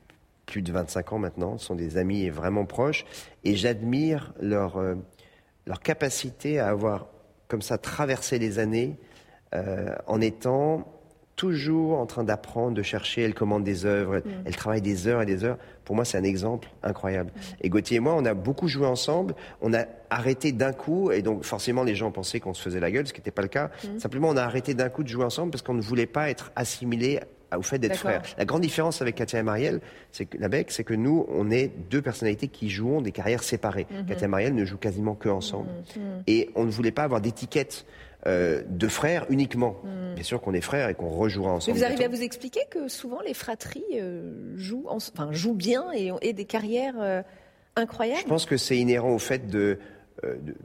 plus 0.47 0.63
de 0.63 0.71
25 0.71 1.13
ans 1.13 1.19
maintenant, 1.19 1.59
sont 1.59 1.75
des 1.75 1.97
amis 1.97 2.29
vraiment 2.29 2.65
proches, 2.65 3.05
et 3.43 3.55
j'admire 3.55 4.33
leur, 4.41 4.77
euh, 4.77 4.95
leur 5.67 5.81
capacité 5.81 6.57
à 6.57 6.69
avoir 6.69 7.07
comme 7.47 7.61
ça 7.61 7.77
traversé 7.77 8.39
les 8.39 8.57
années 8.57 8.97
euh, 9.53 9.93
en 10.07 10.19
étant 10.19 10.91
toujours 11.35 11.99
en 11.99 12.07
train 12.07 12.23
d'apprendre, 12.23 12.73
de 12.73 12.81
chercher. 12.81 13.21
Elle 13.21 13.35
commande 13.35 13.63
des 13.63 13.85
œuvres, 13.85 14.17
mm. 14.17 14.23
elle 14.45 14.55
travaille 14.55 14.81
des 14.81 15.07
heures 15.07 15.21
et 15.21 15.25
des 15.25 15.43
heures. 15.43 15.57
Pour 15.85 15.95
moi, 15.95 16.03
c'est 16.03 16.17
un 16.17 16.23
exemple 16.23 16.67
incroyable. 16.81 17.31
Mm. 17.31 17.39
Et 17.61 17.69
Gauthier 17.69 17.97
et 17.97 17.99
moi, 17.99 18.15
on 18.17 18.25
a 18.25 18.33
beaucoup 18.33 18.67
joué 18.67 18.87
ensemble. 18.87 19.35
On 19.61 19.73
a 19.73 19.85
arrêté 20.09 20.51
d'un 20.51 20.73
coup, 20.73 21.11
et 21.11 21.21
donc 21.21 21.43
forcément, 21.43 21.83
les 21.83 21.95
gens 21.95 22.11
pensaient 22.11 22.39
qu'on 22.39 22.55
se 22.55 22.61
faisait 22.61 22.79
la 22.79 22.89
gueule, 22.89 23.05
ce 23.05 23.13
qui 23.13 23.19
n'était 23.19 23.31
pas 23.31 23.43
le 23.43 23.47
cas. 23.49 23.69
Mm. 23.83 23.99
Simplement, 23.99 24.29
on 24.29 24.37
a 24.37 24.43
arrêté 24.43 24.73
d'un 24.73 24.89
coup 24.89 25.03
de 25.03 25.09
jouer 25.09 25.25
ensemble 25.25 25.51
parce 25.51 25.61
qu'on 25.61 25.75
ne 25.75 25.81
voulait 25.81 26.07
pas 26.07 26.29
être 26.29 26.51
assimilés 26.55 27.19
au 27.55 27.61
fait 27.61 27.79
d'être 27.79 27.97
frères. 27.97 28.23
La 28.37 28.45
grande 28.45 28.61
différence 28.61 29.01
avec 29.01 29.15
Katia 29.15 29.39
et 29.39 29.43
Marielle, 29.43 29.79
c'est 30.11 30.25
que 30.25 30.37
la 30.37 30.49
bec, 30.49 30.71
c'est 30.71 30.83
que 30.83 30.93
nous, 30.93 31.25
on 31.29 31.49
est 31.49 31.71
deux 31.89 32.01
personnalités 32.01 32.47
qui 32.47 32.69
jouons 32.69 33.01
des 33.01 33.11
carrières 33.11 33.43
séparées. 33.43 33.87
Mhm. 33.89 34.05
Katia 34.05 34.25
et 34.25 34.29
Marielle 34.29 34.55
ne 34.55 34.65
jouent 34.65 34.77
quasiment 34.77 35.15
que 35.15 35.29
ensemble. 35.29 35.69
Mhm. 35.95 36.03
Mhm. 36.03 36.23
Et 36.27 36.49
on 36.55 36.65
ne 36.65 36.71
voulait 36.71 36.91
pas 36.91 37.03
avoir 37.03 37.21
d'étiquette 37.21 37.85
euh, 38.25 38.63
de 38.67 38.87
frères 38.87 39.25
uniquement. 39.29 39.77
Bien 40.15 40.23
sûr 40.23 40.41
qu'on 40.41 40.53
est 40.53 40.61
frères 40.61 40.89
et 40.89 40.95
qu'on 40.95 41.09
rejouera 41.09 41.51
ensemble. 41.51 41.77
Mais 41.77 41.79
vous 41.79 41.85
arrivez 41.85 42.05
à 42.05 42.09
vous 42.09 42.23
expliquer 42.23 42.61
que 42.69 42.87
souvent 42.87 43.21
les 43.21 43.35
fratries 43.35 43.83
euh, 43.93 44.57
jouent, 44.57 44.87
enfin, 44.89 45.31
jouent 45.31 45.53
bien 45.53 45.91
et 45.91 46.11
ont 46.11 46.19
des 46.19 46.45
carrières 46.45 46.95
euh, 46.99 47.21
incroyables? 47.75 48.23
Je 48.23 48.27
pense 48.27 48.45
que 48.45 48.57
c'est 48.57 48.77
inhérent 48.77 49.13
au 49.13 49.19
fait 49.19 49.47
de, 49.47 49.77
de 50.23 50.55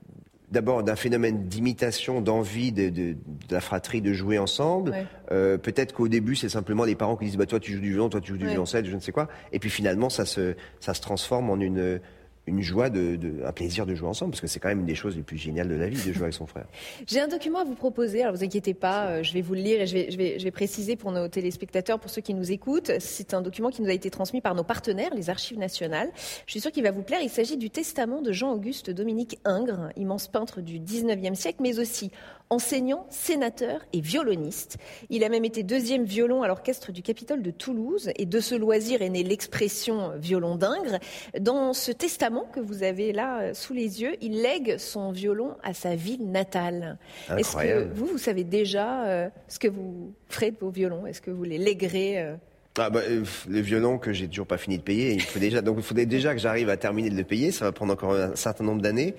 d'abord 0.52 0.82
d'un 0.82 0.96
phénomène 0.96 1.48
d'imitation, 1.48 2.20
d'envie 2.20 2.72
de, 2.72 3.16
la 3.50 3.60
fratrie 3.60 4.02
de 4.02 4.12
jouer 4.12 4.38
ensemble. 4.38 4.94
Euh, 5.32 5.58
peut-être 5.58 5.94
qu'au 5.94 6.08
début, 6.08 6.36
c'est 6.36 6.50
simplement 6.50 6.84
les 6.84 6.94
parents 6.94 7.16
qui 7.16 7.24
disent 7.24 7.36
bah, 7.36 7.46
toi 7.46 7.58
tu 7.58 7.72
joues 7.72 7.80
du 7.80 7.90
violon, 7.90 8.08
toi 8.10 8.20
tu 8.20 8.32
joues 8.32 8.38
du 8.38 8.46
violoncelle, 8.46 8.86
je 8.86 8.94
ne 8.94 9.00
sais 9.00 9.12
quoi. 9.12 9.28
Et 9.52 9.58
puis 9.58 9.70
finalement, 9.70 10.10
ça 10.10 10.26
se, 10.26 10.54
ça 10.78 10.94
se 10.94 11.00
transforme 11.00 11.50
en 11.50 11.58
une, 11.58 12.00
une 12.46 12.60
joie, 12.60 12.90
de, 12.90 13.18
un 13.46 13.52
plaisir 13.52 13.86
de 13.86 13.94
jouer 13.94 14.08
ensemble, 14.08 14.32
parce 14.32 14.40
que 14.40 14.46
c'est 14.46 14.58
quand 14.58 14.68
même 14.68 14.80
une 14.80 14.86
des 14.86 14.94
choses 14.94 15.16
les 15.16 15.22
plus 15.22 15.38
géniales 15.38 15.68
de 15.68 15.74
la 15.74 15.88
vie, 15.88 15.96
de 15.96 16.12
jouer 16.12 16.24
avec 16.24 16.34
son 16.34 16.46
frère. 16.46 16.66
J'ai 17.06 17.20
un 17.20 17.28
document 17.28 17.60
à 17.60 17.64
vous 17.64 17.74
proposer, 17.74 18.22
alors 18.22 18.34
vous 18.34 18.42
inquiétez 18.42 18.74
pas, 18.74 19.06
euh, 19.06 19.22
je 19.22 19.32
vais 19.32 19.42
vous 19.42 19.54
le 19.54 19.60
lire 19.60 19.80
et 19.80 19.86
je 19.86 19.94
vais, 19.94 20.10
je, 20.10 20.16
vais, 20.16 20.38
je 20.38 20.44
vais 20.44 20.50
préciser 20.50 20.96
pour 20.96 21.12
nos 21.12 21.28
téléspectateurs, 21.28 22.00
pour 22.00 22.10
ceux 22.10 22.20
qui 22.20 22.34
nous 22.34 22.50
écoutent. 22.50 22.90
C'est 22.98 23.34
un 23.34 23.42
document 23.42 23.70
qui 23.70 23.82
nous 23.82 23.88
a 23.88 23.92
été 23.92 24.10
transmis 24.10 24.40
par 24.40 24.54
nos 24.54 24.64
partenaires, 24.64 25.14
les 25.14 25.30
Archives 25.30 25.58
nationales. 25.58 26.10
Je 26.46 26.50
suis 26.50 26.60
sûre 26.60 26.72
qu'il 26.72 26.82
va 26.82 26.90
vous 26.90 27.02
plaire. 27.02 27.20
Il 27.22 27.30
s'agit 27.30 27.56
du 27.56 27.70
testament 27.70 28.22
de 28.22 28.32
Jean-Auguste 28.32 28.90
Dominique 28.90 29.38
Ingres, 29.44 29.90
immense 29.96 30.26
peintre 30.26 30.60
du 30.60 30.80
19e 30.80 31.34
siècle, 31.34 31.58
mais 31.62 31.78
aussi 31.78 32.10
enseignant, 32.52 33.06
sénateur 33.08 33.80
et 33.94 34.02
violoniste. 34.02 34.76
Il 35.08 35.24
a 35.24 35.30
même 35.30 35.46
été 35.46 35.62
deuxième 35.62 36.04
violon 36.04 36.42
à 36.42 36.48
l'orchestre 36.48 36.92
du 36.92 37.02
Capitole 37.02 37.42
de 37.42 37.50
Toulouse 37.50 38.10
et 38.16 38.26
de 38.26 38.40
ce 38.40 38.54
loisir 38.54 39.00
est 39.00 39.08
née 39.08 39.22
l'expression 39.22 40.12
violon 40.18 40.56
d'Ingres. 40.56 40.98
Dans 41.40 41.72
ce 41.72 41.92
testament 41.92 42.44
que 42.52 42.60
vous 42.60 42.82
avez 42.82 43.12
là 43.12 43.40
euh, 43.40 43.54
sous 43.54 43.72
les 43.72 44.02
yeux, 44.02 44.16
il 44.20 44.42
lègue 44.42 44.76
son 44.76 45.12
violon 45.12 45.56
à 45.62 45.72
sa 45.72 45.94
ville 45.94 46.30
natale. 46.30 46.98
Est-ce 47.38 47.56
que 47.56 47.88
vous, 47.94 48.06
vous 48.06 48.18
savez 48.18 48.44
déjà 48.44 49.06
euh, 49.06 49.30
ce 49.48 49.58
que 49.58 49.68
vous 49.68 50.12
ferez 50.28 50.50
de 50.50 50.58
vos 50.60 50.70
violons? 50.70 51.06
Est-ce 51.06 51.22
que 51.22 51.30
vous 51.30 51.44
les 51.44 51.56
léguerez 51.56 52.20
euh, 52.20 52.36
ah 52.78 52.88
bah, 52.88 53.00
euh, 53.06 53.22
le 53.48 53.60
violon 53.60 53.98
que 53.98 54.14
j'ai 54.14 54.28
toujours 54.28 54.46
pas 54.46 54.56
fini 54.56 54.78
de 54.78 54.82
payer, 54.82 55.12
il 55.12 55.20
faut 55.20 55.38
déjà 55.38 55.60
donc 55.60 55.76
il 55.78 55.82
faudrait 55.82 56.06
déjà 56.06 56.32
que 56.32 56.40
j'arrive 56.40 56.70
à 56.70 56.78
terminer 56.78 57.10
de 57.10 57.16
le 57.16 57.24
payer, 57.24 57.52
ça 57.52 57.66
va 57.66 57.72
prendre 57.72 57.92
encore 57.92 58.14
un 58.14 58.34
certain 58.34 58.64
nombre 58.64 58.80
d'années. 58.80 59.14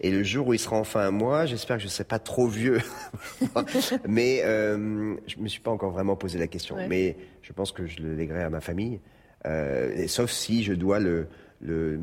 Et 0.00 0.10
le 0.10 0.22
jour 0.22 0.48
où 0.48 0.54
il 0.54 0.58
sera 0.58 0.76
enfin 0.76 1.00
à 1.00 1.10
moi, 1.10 1.46
j'espère 1.46 1.76
que 1.76 1.82
je 1.82 1.86
ne 1.86 1.90
serai 1.90 2.04
pas 2.04 2.18
trop 2.18 2.46
vieux. 2.46 2.80
mais 4.08 4.42
euh, 4.44 5.14
je 5.26 5.38
me 5.38 5.48
suis 5.48 5.60
pas 5.60 5.70
encore 5.70 5.90
vraiment 5.90 6.16
posé 6.16 6.38
la 6.38 6.48
question, 6.48 6.76
mais 6.88 7.16
je 7.40 7.52
pense 7.54 7.72
que 7.72 7.86
je 7.86 8.02
le 8.02 8.14
léguerai 8.14 8.42
à 8.42 8.50
ma 8.50 8.60
famille 8.60 9.00
euh, 9.46 9.90
et 9.96 10.08
sauf 10.08 10.30
si 10.30 10.62
je 10.62 10.74
dois 10.74 10.98
le 10.98 11.28
le, 11.60 11.98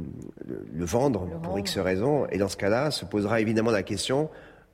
le, 0.73 0.85
vendre 0.85 1.29
pour 1.41 1.57
X 1.57 1.77
raisons. 1.77 2.27
Et 2.27 2.37
dans 2.37 2.49
ce 2.49 2.57
cas-là, 2.57 2.91
se 2.91 3.05
posera 3.05 3.39
évidemment 3.39 3.71
la 3.71 3.83
question 3.83 4.29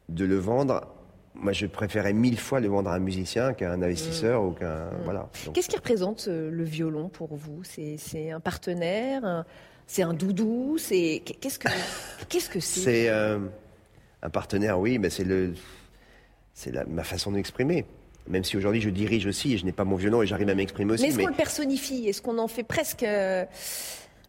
de 0.10 0.26
le 0.26 0.38
vendre 0.38 0.88
moi, 1.34 1.54
je 1.54 1.66
préférais 1.66 2.14
mille 2.14 2.38
fois 2.38 2.60
le 2.60 2.68
vendre 2.68 2.90
à 2.90 2.96
un 2.96 3.00
musicien 3.00 3.54
qu'à 3.54 3.72
un 3.72 3.82
investisseur 3.82 4.42
mmh. 4.42 4.48
ou 4.48 4.52
qu'un. 4.52 4.86
Mmh. 4.86 5.02
Voilà. 5.06 5.30
Qu'est-ce 5.54 5.70
qui 5.70 5.78
représente 5.78 6.28
euh, 6.28 6.50
le 6.52 6.64
violon 6.64 7.10
pour 7.10 7.36
vous? 7.36 7.62
C'est 7.64 8.32
un 8.32 8.40
partenaire 8.40 9.46
C'est 9.88 10.04
un 10.04 10.14
doudou 10.14 10.78
C'est 10.78 11.22
Qu'est-ce 11.40 11.60
que 11.60 11.70
qu'est-ce 12.30 12.50
que 12.50 12.60
c'est? 12.60 12.80
C'est 12.82 13.10
euh, 13.10 13.40
un 14.22 14.30
partenaire, 14.30 14.80
oui, 14.80 15.00
mais 15.00 15.10
c'est 15.10 15.24
le 15.24 15.54
c'est 16.54 16.74
ma 16.88 17.04
façon 17.04 17.32
d'exprimer. 17.32 17.86
Même 18.28 18.44
si 18.44 18.56
aujourd'hui 18.56 18.82
je 18.82 18.90
dirige 18.90 19.26
aussi 19.26 19.54
et 19.54 19.58
je 19.58 19.66
n'ai 19.66 19.72
pas 19.72 19.84
mon 19.84 19.96
violon 19.96 20.22
et 20.22 20.28
j'arrive 20.28 20.50
à 20.50 20.56
m'exprimer 20.56 20.94
aussi. 20.94 21.04
Mais 21.04 21.10
est-ce 21.10 21.18
qu'on 21.18 21.28
le 21.28 21.34
personnifie? 21.34 22.08
Est-ce 22.08 22.22
qu'on 22.22 22.38
en 22.38 22.48
fait 22.48 22.64
presque 22.64 23.04
euh, 23.04 23.46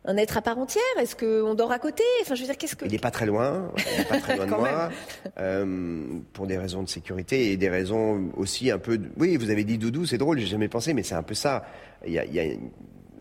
un 0.04 0.16
être 0.16 0.36
à 0.36 0.42
part 0.42 0.58
entière 0.58 0.82
Est-ce 0.98 1.14
qu'on 1.16 1.54
dort 1.54 1.72
à 1.72 1.78
côté? 1.78 2.02
Enfin, 2.22 2.34
je 2.34 2.40
veux 2.40 2.46
dire, 2.46 2.56
qu'est-ce 2.56 2.76
que 2.76 2.84
Il 2.84 2.92
n'est 2.92 2.98
pas 2.98 3.10
très 3.10 3.26
loin. 3.26 3.70
Il 3.76 3.98
n'est 3.98 4.04
pas 4.04 4.18
très 4.18 4.36
loin 4.36 4.46
de 4.46 4.50
moi. 4.50 4.90
Euh, 5.38 6.04
pour 6.32 6.46
des 6.46 6.58
raisons 6.58 6.82
de 6.82 6.88
sécurité 6.88 7.52
et 7.52 7.56
des 7.56 7.68
raisons 7.68 8.30
aussi 8.36 8.70
un 8.70 8.78
peu. 8.78 8.98
Oui, 9.16 9.36
vous 9.36 9.50
avez 9.50 9.64
dit 9.64 9.78
doudou, 9.78 10.06
c'est 10.06 10.18
drôle. 10.18 10.38
J'ai 10.38 10.46
jamais 10.46 10.68
pensé, 10.68 10.94
mais 10.94 11.02
c'est 11.02 11.14
un 11.14 11.22
peu 11.22 11.34
ça. 11.34 11.64
Il 12.06 12.12
y 12.12 12.18
a, 12.18 12.24
il 12.24 12.34
y 12.34 12.40
a... 12.40 12.44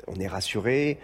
On 0.07 0.19
est 0.19 0.27
rassuré. 0.27 0.97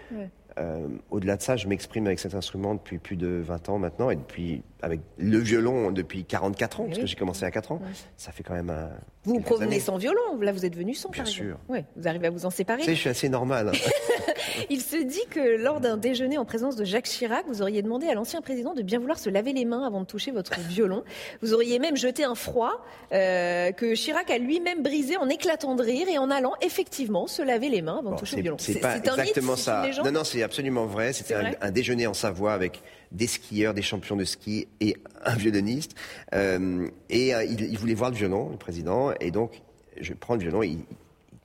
Euh, 0.58 0.88
au-delà 1.10 1.36
de 1.36 1.42
ça, 1.42 1.56
je 1.56 1.68
m'exprime 1.68 2.06
avec 2.06 2.18
cet 2.18 2.34
instrument 2.34 2.74
depuis 2.74 2.98
plus 2.98 3.16
de 3.16 3.40
20 3.44 3.68
ans 3.68 3.78
maintenant, 3.78 4.10
et 4.10 4.16
depuis 4.16 4.62
avec 4.82 5.00
le 5.16 5.38
violon 5.38 5.90
depuis 5.90 6.24
44 6.24 6.80
ans, 6.80 6.84
parce 6.86 6.98
que 6.98 7.06
j'ai 7.06 7.16
commencé 7.16 7.44
à 7.44 7.50
4 7.50 7.72
ans. 7.72 7.80
Ça 8.16 8.32
fait 8.32 8.42
quand 8.42 8.54
même 8.54 8.70
un. 8.70 8.90
Vous 9.24 9.40
provenez 9.40 9.80
sans 9.80 9.96
violon, 9.96 10.38
là 10.40 10.52
vous 10.52 10.64
êtes 10.64 10.76
venu 10.76 10.94
sans. 10.94 11.10
Bien 11.10 11.24
sûr. 11.24 11.58
Ouais, 11.68 11.84
vous 11.96 12.08
arrivez 12.08 12.28
à 12.28 12.30
vous 12.30 12.46
en 12.46 12.50
séparer. 12.50 12.80
Tu 12.80 12.86
sais, 12.86 12.94
je 12.94 13.00
suis 13.00 13.10
assez 13.10 13.28
normal. 13.28 13.68
Hein. 13.68 13.72
Il 14.70 14.80
se 14.80 14.96
dit 14.96 15.24
que 15.30 15.56
lors 15.62 15.80
d'un 15.80 15.96
déjeuner 15.96 16.38
en 16.38 16.44
présence 16.44 16.76
de 16.76 16.84
Jacques 16.84 17.06
Chirac, 17.06 17.44
vous 17.46 17.62
auriez 17.62 17.82
demandé 17.82 18.08
à 18.08 18.14
l'ancien 18.14 18.40
président 18.40 18.74
de 18.74 18.82
bien 18.82 18.98
vouloir 18.98 19.18
se 19.18 19.30
laver 19.30 19.52
les 19.52 19.64
mains 19.64 19.86
avant 19.86 20.00
de 20.00 20.06
toucher 20.06 20.30
votre 20.30 20.58
violon. 20.68 21.04
Vous 21.42 21.54
auriez 21.54 21.78
même 21.78 21.96
jeté 21.96 22.24
un 22.24 22.34
froid 22.34 22.84
euh, 23.12 23.72
que 23.72 23.94
Chirac 23.94 24.30
a 24.30 24.38
lui-même 24.38 24.82
brisé 24.82 25.16
en 25.16 25.28
éclatant 25.28 25.74
de 25.74 25.82
rire 25.82 26.08
et 26.08 26.18
en 26.18 26.30
allant 26.30 26.54
effectivement 26.60 27.26
se 27.26 27.42
laver 27.42 27.68
les 27.68 27.82
mains 27.82 27.98
avant 27.98 28.12
de 28.12 28.16
toucher 28.16 28.36
le 28.36 28.42
violon. 28.42 28.58
C'est 28.58 28.80
pas 28.80 28.96
exactement 28.96 29.56
ça. 29.56 29.86
Non, 30.04 30.12
non, 30.12 30.24
c'est 30.24 30.42
absolument 30.42 30.86
vrai. 30.86 31.12
C'était 31.12 31.34
un, 31.60 31.70
déjeuner 31.70 32.06
en 32.06 32.14
Savoie 32.14 32.52
avec 32.52 32.82
des 33.12 33.26
skieurs, 33.26 33.74
des 33.74 33.82
champions 33.82 34.16
de 34.16 34.24
ski 34.24 34.68
et 34.80 34.96
un 35.24 35.36
violoniste. 35.36 35.94
Euh, 36.34 36.88
et 37.10 37.34
euh, 37.34 37.44
il, 37.44 37.78
voulait 37.78 37.94
voir 37.94 38.10
le 38.10 38.16
violon, 38.16 38.50
le 38.50 38.56
président, 38.56 39.12
et 39.20 39.30
donc 39.30 39.62
je 40.00 40.12
prends 40.14 40.34
le 40.34 40.40
violon. 40.40 40.62
Il, 40.62 40.80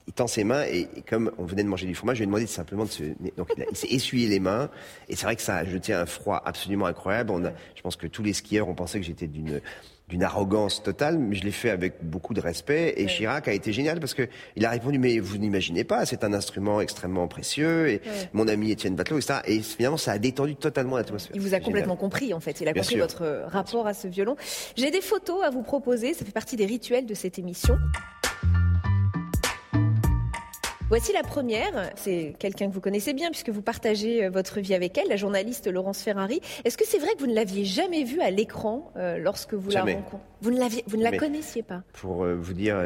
il 0.08 0.14
tend 0.14 0.28
ses 0.28 0.44
mains 0.44 0.64
et, 0.64 0.88
comme 1.08 1.32
on 1.38 1.46
venait 1.46 1.64
de 1.64 1.70
manger 1.70 1.88
du 1.88 1.96
fromage, 1.96 2.18
je 2.18 2.24
lui 2.24 2.26
ai 2.26 2.28
demandé 2.28 2.48
simplement 2.48 2.84
de 2.84 2.90
se. 2.90 3.04
Donc 3.38 3.50
il, 3.58 3.78
s'est 3.78 3.88
essuyé 3.88 4.28
les 4.28 4.40
mains 4.40 4.70
et 5.08 5.16
c'est 5.16 5.26
vrai 5.26 5.36
que 5.36 5.42
ça 5.42 5.58
a 5.58 5.66
jeté 5.66 5.94
un 5.94 6.06
froid 6.06 6.42
absolument 6.46 6.86
incroyable. 6.86 7.32
On 7.32 7.46
a, 7.46 7.52
je 7.76 7.82
pense 7.82 7.96
que 7.96 8.08
tous 8.08 8.24
les 8.24 8.34
skieurs 8.34 8.68
ont 8.68 8.76
pensé 8.76 9.00
que 9.00 9.06
j'étais 9.06 9.28
d'une 9.28 9.62
d'une 10.14 10.24
arrogance 10.24 10.84
totale, 10.84 11.18
mais 11.18 11.34
je 11.34 11.44
l'ai 11.44 11.52
fait 11.52 11.72
avec 11.72 11.96
beaucoup 12.04 12.36
de 12.36 12.40
respect. 12.40 12.94
Et 12.98 13.08
Chirac 13.08 13.48
a 13.48 13.52
été 13.52 13.74
génial 13.74 14.00
parce 14.00 14.14
que 14.14 14.28
il 14.56 14.64
a 14.64 14.70
répondu 14.70 15.00
mais 15.00 15.18
vous 15.18 15.40
n'imaginez 15.40 15.84
pas, 15.84 16.06
c'est 16.06 16.24
un 16.24 16.34
instrument 16.34 16.82
extrêmement 16.82 17.28
précieux. 17.28 17.90
Et 17.90 18.02
mon 18.32 18.48
ami 18.48 18.70
Étienne 18.70 18.96
Batelot, 18.96 19.18
etc. 19.18 19.40
Et 19.48 19.60
finalement, 19.62 19.98
ça 19.98 20.12
a 20.12 20.20
détendu 20.20 20.56
totalement 20.56 20.98
l'atmosphère. 20.98 21.36
Il 21.36 21.42
vous 21.42 21.56
a 21.56 21.60
complètement 21.60 21.96
compris 21.96 22.32
en 22.32 22.40
fait. 22.40 22.62
Il 22.62 22.68
a 22.68 22.74
compris 22.74 22.98
votre 22.98 23.46
rapport 23.48 23.88
à 23.88 23.96
ce 23.96 24.08
violon. 24.08 24.36
J'ai 24.76 24.92
des 24.92 25.02
photos 25.02 25.44
à 25.44 25.50
vous 25.50 25.64
proposer. 25.64 26.14
Ça 26.14 26.26
fait 26.26 26.32
partie 26.32 26.58
des 26.58 26.68
rituels 26.68 27.08
de 27.08 27.16
cette 27.16 27.40
émission. 27.40 27.76
Voici 30.94 31.12
la 31.12 31.24
première. 31.24 31.92
C'est 31.96 32.36
quelqu'un 32.38 32.70
que 32.70 32.72
vous 32.72 32.80
connaissez 32.80 33.14
bien 33.14 33.32
puisque 33.32 33.50
vous 33.50 33.64
partagez 33.64 34.26
euh, 34.26 34.30
votre 34.30 34.60
vie 34.60 34.76
avec 34.76 34.96
elle, 34.96 35.08
la 35.08 35.16
journaliste 35.16 35.66
Laurence 35.66 36.04
Ferrari. 36.04 36.40
Est-ce 36.66 36.78
que 36.78 36.86
c'est 36.86 37.00
vrai 37.00 37.16
que 37.16 37.20
vous 37.20 37.26
ne 37.26 37.34
l'aviez 37.34 37.66
jamais 37.66 38.04
vue 38.04 38.22
à 38.22 38.30
l'écran 38.30 38.92
euh, 38.96 39.18
lorsque 39.18 39.56
vous 39.56 39.72
la 39.72 39.86
rencontrez? 39.86 40.18
Vous 40.42 40.52
ne, 40.52 40.60
l'aviez, 40.60 40.84
vous 40.86 40.98
ne 40.98 41.02
la 41.02 41.18
connaissiez 41.18 41.64
pas? 41.64 41.82
Pour 41.94 42.24
euh, 42.24 42.36
vous 42.36 42.54
dire 42.54 42.78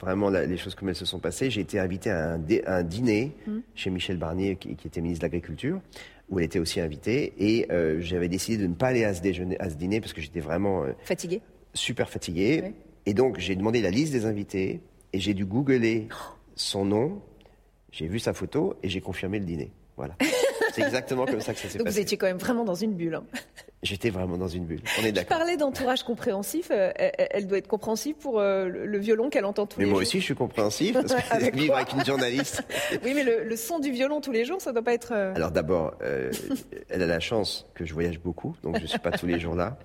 vraiment 0.00 0.30
les 0.30 0.56
choses 0.56 0.74
comme 0.74 0.88
elles 0.88 0.96
se 0.96 1.04
sont 1.04 1.20
passées, 1.20 1.48
j'ai 1.48 1.60
été 1.60 1.78
invité 1.78 2.10
à 2.10 2.32
un, 2.66 2.82
dîner 2.82 3.36
hmm. 3.46 3.60
chez 3.76 3.90
Michel 3.90 4.16
Barnier, 4.16 4.56
qui, 4.56 4.72
était 4.72 5.00
ministre 5.00 5.20
de 5.20 5.26
l'Agriculture, 5.26 5.80
où 6.28 6.40
elle 6.40 6.46
était 6.46 6.58
aussi 6.58 6.80
invitée. 6.80 7.34
Et 7.38 7.68
j'avais 8.00 8.28
décidé 8.28 8.60
de 8.60 8.66
ne 8.66 8.74
pas 8.74 8.88
aller 8.88 9.04
à 9.04 9.14
ce, 9.14 9.22
déjeuner, 9.22 9.56
à 9.60 9.70
ce 9.70 9.76
dîner 9.76 10.00
parce 10.00 10.12
que 10.12 10.20
j'étais 10.20 10.40
vraiment... 10.40 10.86
fatigué 11.04 11.40
Super 11.72 12.10
fatigué. 12.10 12.74
Et 13.06 13.14
donc 13.14 13.38
j'ai 13.38 13.54
demandé 13.54 13.80
la 13.80 13.90
liste 13.90 14.12
des 14.12 14.26
invités 14.26 14.80
et 15.12 15.20
j'ai 15.20 15.34
dû 15.34 15.44
googler... 15.44 16.08
Oh 16.10 16.38
son 16.56 16.84
nom, 16.84 17.22
J'ai 17.90 18.06
vu 18.08 18.18
sa 18.18 18.32
photo 18.32 18.74
et 18.82 18.88
j'ai 18.88 19.00
confirmé 19.00 19.38
le 19.38 19.44
dîner. 19.44 19.72
Voilà. 19.96 20.16
C'est 20.74 20.82
exactement 20.82 21.26
comme 21.26 21.40
ça 21.42 21.52
que 21.52 21.60
ça 21.60 21.68
s'est 21.68 21.76
Donc 21.78 21.86
passé. 21.86 21.96
vous 21.98 22.02
étiez 22.02 22.16
quand 22.16 22.26
même 22.26 22.38
vraiment 22.38 22.64
dans 22.64 22.74
une 22.74 22.94
bulle. 22.94 23.14
hein. 23.16 23.24
J'étais 23.82 24.10
vraiment 24.10 24.38
dans 24.38 24.46
une 24.46 24.64
bulle. 24.64 24.80
On 25.00 25.02
est 25.02 25.08
Je 25.08 25.10
d'accord. 25.12 25.38
parlais 25.38 25.56
d'entourage 25.56 26.04
compréhensif. 26.04 26.68
euh, 26.70 26.92
elle, 26.96 27.48
doit 27.48 27.58
être 27.58 27.66
compréhensive 27.66 28.14
pour 28.14 28.38
euh, 28.38 28.68
le 28.68 28.98
violon 28.98 29.28
qu'elle 29.28 29.44
entend 29.44 29.66
tous 29.66 29.78
Mais 29.80 29.84
les 29.86 29.90
moi 29.90 29.98
jours. 30.00 30.06
aussi, 30.08 30.20
je 30.20 30.24
suis 30.24 30.34
compréhensif 30.36 30.92
parce 30.92 31.12
que 31.14 31.20
Avec 31.32 31.54
vivre 31.56 31.74
avec 31.74 31.92
une 31.92 32.04
journaliste. 32.04 32.62
Oui, 33.04 33.12
mais 33.14 33.24
le, 33.24 33.42
le 33.42 33.56
son 33.56 33.80
du 33.80 33.90
violon 33.90 34.20
tous 34.20 34.30
les 34.30 34.44
jours, 34.44 34.60
ça 34.60 34.72
doit 34.72 34.82
pas 34.82 34.94
être. 34.94 35.12
euh, 35.12 35.34
Alors 35.34 35.50
d'abord, 35.50 35.94
euh, 36.02 36.30
elle 36.90 37.02
a 37.02 37.06
la 37.06 37.18
chance 37.18 37.66
que 37.74 37.84
je 37.84 37.92
voyage 37.92 38.20
beaucoup, 38.20 38.54
donc 38.62 38.78
je 38.80 38.86
suis 38.86 39.00
pas 39.00 39.10
tous 39.10 39.26
les 39.26 39.40
jours 39.40 39.56
là. 39.56 39.76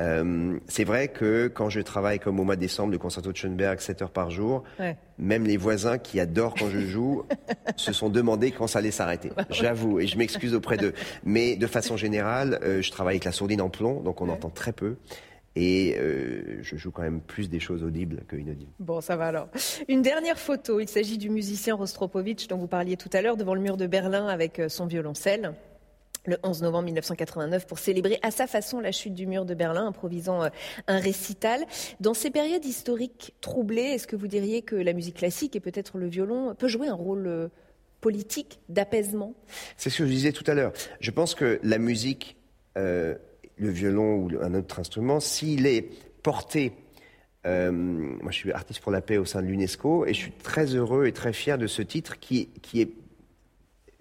Euh, 0.00 0.58
c'est 0.68 0.84
vrai 0.84 1.08
que 1.08 1.46
quand 1.48 1.70
je 1.70 1.80
travaille 1.80 2.18
comme 2.18 2.40
au 2.40 2.44
mois 2.44 2.56
de 2.56 2.60
décembre, 2.60 2.92
le 2.92 2.98
concerto 2.98 3.32
de 3.32 3.36
Schoenberg, 3.36 3.80
7 3.80 4.02
heures 4.02 4.10
par 4.10 4.30
jour, 4.30 4.64
Ouais. 4.78 4.96
même 5.16 5.44
les 5.44 5.56
voisins 5.56 5.96
qui 5.96 6.20
adorent 6.20 6.54
quand 6.58 6.68
je 6.68 6.80
joue 6.80 7.24
se 7.76 7.92
sont 7.92 8.08
demandé 8.10 8.50
quand 8.50 8.66
ça 8.66 8.80
allait 8.80 8.90
s'arrêter. 8.90 9.30
J'avoue, 9.48 10.00
et 10.00 10.06
je 10.06 10.18
m'excuse 10.18 10.54
auprès 10.54 10.76
d'eux. 10.76 10.92
Mais 11.24 11.56
de 11.56 11.66
façon 11.66 11.96
générale, 11.96 12.58
euh, 12.64 12.82
je 12.82 12.90
travaille 12.90 13.14
avec 13.14 13.24
la 13.24 13.29
sourdine 13.32 13.60
en 13.60 13.70
plomb, 13.70 14.00
donc 14.00 14.20
on 14.20 14.26
Ouais. 14.26 14.32
entend 14.32 14.50
très 14.50 14.72
peu. 14.72 14.96
Et 15.56 15.96
euh, 15.98 16.58
je 16.62 16.76
joue 16.76 16.92
quand 16.92 17.02
même 17.02 17.20
plus 17.20 17.50
des 17.50 17.58
choses 17.58 17.82
audibles 17.82 18.22
que 18.28 18.36
inaudibles. 18.36 18.70
Bon, 18.78 19.00
ça 19.00 19.16
va 19.16 19.26
alors. 19.26 19.48
Une 19.88 20.00
dernière 20.00 20.38
photo. 20.38 20.78
Il 20.78 20.88
s'agit 20.88 21.18
du 21.18 21.28
musicien 21.28 21.74
Rostropovitch 21.74 22.46
dont 22.46 22.56
vous 22.56 22.68
parliez 22.68 22.96
tout 22.96 23.10
à 23.12 23.20
l'heure 23.20 23.36
devant 23.36 23.54
le 23.54 23.60
mur 23.60 23.76
de 23.76 23.88
Berlin 23.88 24.28
avec 24.28 24.60
euh, 24.60 24.68
son 24.68 24.86
violoncelle. 24.86 25.54
Le 26.26 26.36
11 26.44 26.62
novembre 26.62 26.84
1989 26.84 27.66
pour 27.66 27.78
célébrer 27.80 28.18
à 28.22 28.30
sa 28.30 28.46
façon 28.46 28.78
la 28.78 28.92
chute 28.92 29.14
du 29.14 29.26
mur 29.26 29.44
de 29.44 29.54
Berlin, 29.54 29.86
improvisant 29.86 30.44
euh, 30.44 30.48
un 30.86 30.98
récital. 31.00 31.64
Dans 31.98 32.14
ces 32.14 32.30
périodes 32.30 32.64
historiques 32.64 33.34
troublées, 33.40 33.82
est-ce 33.82 34.06
que 34.06 34.16
vous 34.16 34.28
diriez 34.28 34.62
que 34.62 34.76
la 34.76 34.92
musique 34.92 35.16
classique 35.16 35.56
et 35.56 35.60
peut-être 35.60 35.98
le 35.98 36.06
violon 36.06 36.54
peut 36.54 36.68
jouer 36.68 36.86
un 36.88 36.94
rôle 36.94 37.50
politique 38.00 38.60
d'apaisement? 38.68 39.34
C'est 39.76 39.90
ce 39.90 39.98
que 39.98 40.04
je 40.06 40.10
disais 40.12 40.32
tout 40.32 40.44
à 40.46 40.54
l'heure. 40.54 40.72
Je 41.00 41.10
pense 41.10 41.34
que 41.34 41.58
la 41.64 41.78
musique, 41.78 42.36
euh, 42.80 43.14
le 43.58 43.68
violon 43.68 44.24
ou 44.24 44.30
un 44.40 44.54
autre 44.54 44.80
instrument, 44.80 45.20
s'il 45.20 45.66
est 45.66 45.88
porté, 46.22 46.72
euh, 47.46 47.70
moi 47.70 48.30
je 48.30 48.36
suis 48.36 48.52
artiste 48.52 48.80
pour 48.80 48.92
la 48.92 49.00
paix 49.00 49.18
au 49.18 49.24
sein 49.24 49.42
de 49.42 49.46
l'UNESCO 49.46 50.06
et 50.06 50.14
je 50.14 50.18
suis 50.18 50.32
très 50.32 50.74
heureux 50.74 51.06
et 51.06 51.12
très 51.12 51.32
fier 51.32 51.58
de 51.58 51.66
ce 51.66 51.82
titre 51.82 52.18
qui, 52.18 52.48
qui 52.62 52.80
est 52.80 52.90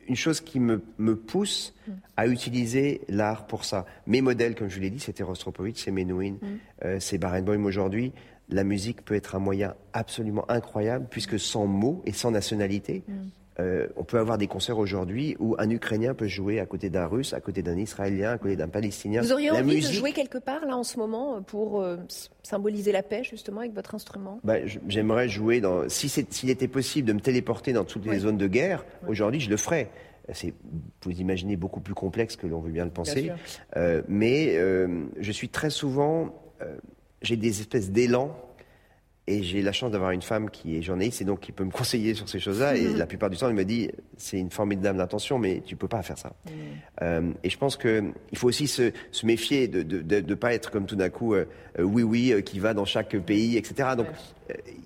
une 0.07 0.15
chose 0.15 0.41
qui 0.41 0.59
me, 0.59 0.81
me 0.97 1.15
pousse 1.15 1.75
à 2.17 2.27
utiliser 2.27 3.01
l'art 3.09 3.45
pour 3.47 3.63
ça. 3.63 3.85
Mes 4.07 4.21
modèles, 4.21 4.55
comme 4.55 4.69
je 4.69 4.79
l'ai 4.79 4.89
dit, 4.89 4.99
c'était 4.99 5.23
Rostropovitch, 5.23 5.83
c'est 5.83 5.91
Menuhin, 5.91 6.35
euh, 6.83 6.97
c'est 6.99 7.17
Barenboim 7.17 7.63
aujourd'hui. 7.65 8.11
La 8.49 8.63
musique 8.63 9.05
peut 9.05 9.13
être 9.13 9.35
un 9.35 9.39
moyen 9.39 9.75
absolument 9.93 10.49
incroyable 10.49 11.05
puisque 11.09 11.39
sans 11.39 11.67
mots 11.67 12.01
et 12.05 12.13
sans 12.13 12.31
nationalité, 12.31 13.03
euh, 13.59 13.87
on 13.97 14.03
peut 14.03 14.17
avoir 14.17 14.37
des 14.37 14.47
concerts 14.47 14.77
aujourd'hui 14.77 15.35
où 15.39 15.55
un 15.59 15.69
Ukrainien 15.69 16.13
peut 16.13 16.27
jouer 16.27 16.59
à 16.59 16.65
côté 16.65 16.89
d'un 16.89 17.07
Russe, 17.07 17.33
à 17.33 17.41
côté 17.41 17.61
d'un 17.61 17.77
Israélien, 17.77 18.31
à 18.31 18.37
côté 18.37 18.55
d'un 18.55 18.67
Palestinien. 18.69 19.21
Vous 19.21 19.33
auriez 19.33 19.49
La 19.49 19.59
envie 19.59 19.75
musique, 19.75 19.91
de 19.91 19.95
jouer 19.95 20.11
quelque 20.13 20.37
part 20.37 20.65
là 20.65 20.77
en 20.77 20.83
ce 20.83 20.97
moment 20.97 21.41
pour 21.41 21.81
euh, 21.81 21.97
symboliser 22.43 22.91
la 22.91 23.03
paix 23.03 23.23
justement 23.23 23.59
avec 23.61 23.73
votre 23.73 23.95
instrument? 23.95 24.39
Bah, 24.43 24.55
J'aimerais 24.87 25.29
jouer 25.29 25.61
dans. 25.61 25.89
Si 25.89 26.09
s'il 26.09 26.49
était 26.49 26.67
possible 26.67 27.07
de 27.07 27.13
me 27.13 27.19
téléporter 27.19 27.73
dans 27.73 27.83
toutes 27.83 28.05
les 28.05 28.19
zones 28.19 28.37
de 28.37 28.47
guerre, 28.47 28.85
aujourd'hui, 29.07 29.39
je 29.39 29.49
le 29.49 29.57
ferais. 29.57 29.89
C'est, 30.33 30.53
vous 31.03 31.11
imaginez, 31.11 31.55
beaucoup 31.55 31.79
plus 31.79 31.95
complexe 31.95 32.35
que 32.35 32.47
l'on 32.47 32.59
veut 32.59 32.71
bien 32.71 32.85
le 32.85 32.91
penser. 32.91 33.31
Euh, 33.75 34.03
mais 34.07 34.55
euh, 34.57 35.05
je 35.19 35.31
suis 35.31 35.49
très 35.49 35.69
souvent. 35.69 36.35
euh, 36.61 36.77
j'ai 37.21 37.35
des 37.35 37.59
espèces 37.59 37.91
d'élan. 37.91 38.35
Et 39.29 39.43
j'ai 39.43 39.61
la 39.61 39.71
chance 39.71 39.91
d'avoir 39.91 40.09
une 40.09 40.23
femme 40.23 40.49
qui 40.49 40.75
est 40.75 40.81
journaliste 40.81 41.21
et 41.21 41.23
donc 41.23 41.39
qui 41.39 41.51
peut 41.51 41.63
me 41.63 41.69
conseiller 41.79 42.15
sur 42.15 42.27
ces 42.27 42.39
choses-là. 42.39 42.75
Et 42.75 42.87
la 42.95 43.05
plupart 43.05 43.29
du 43.29 43.37
temps, 43.37 43.47
elle 43.47 43.53
me 43.53 43.63
dit 43.63 43.91
c'est 44.17 44.39
une 44.39 44.49
formidable 44.49 44.99
intention, 44.99 45.37
mais 45.37 45.61
tu 45.63 45.75
peux 45.75 45.87
pas 45.87 46.01
faire 46.01 46.17
ça. 46.17 46.33
Euh, 47.03 47.31
et 47.43 47.49
je 47.51 47.57
pense 47.57 47.77
que 47.77 48.11
il 48.31 48.37
faut 48.39 48.47
aussi 48.47 48.67
se, 48.67 48.91
se 49.11 49.25
méfier 49.27 49.67
de 49.67 49.83
ne 49.83 50.01
de, 50.01 50.19
de, 50.19 50.35
pas 50.35 50.55
être 50.55 50.71
comme 50.71 50.87
tout 50.87 50.95
d'un 50.95 51.09
coup 51.09 51.35
euh, 51.35 51.45
euh, 51.77 51.83
oui 51.83 52.01
oui 52.01 52.33
euh, 52.33 52.41
qui 52.41 52.57
va 52.57 52.73
dans 52.73 52.85
chaque 52.85 53.15
pays, 53.19 53.55
etc. 53.55 53.89
Donc 53.95 54.07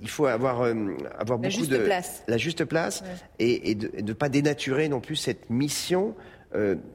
il 0.02 0.10
faut 0.10 0.26
avoir 0.26 0.64
avoir 0.64 1.40
La 1.40 1.48
beaucoup 1.48 1.50
juste 1.50 1.72
de 1.72 1.78
place. 1.78 2.24
la 2.28 2.38
juste 2.38 2.66
place 2.66 3.02
et, 3.40 3.72
et 3.72 3.76
de 3.76 4.02
ne 4.02 4.12
pas 4.12 4.28
dénaturer 4.28 4.90
non 4.90 5.00
plus 5.00 5.16
cette 5.16 5.50
mission 5.50 6.16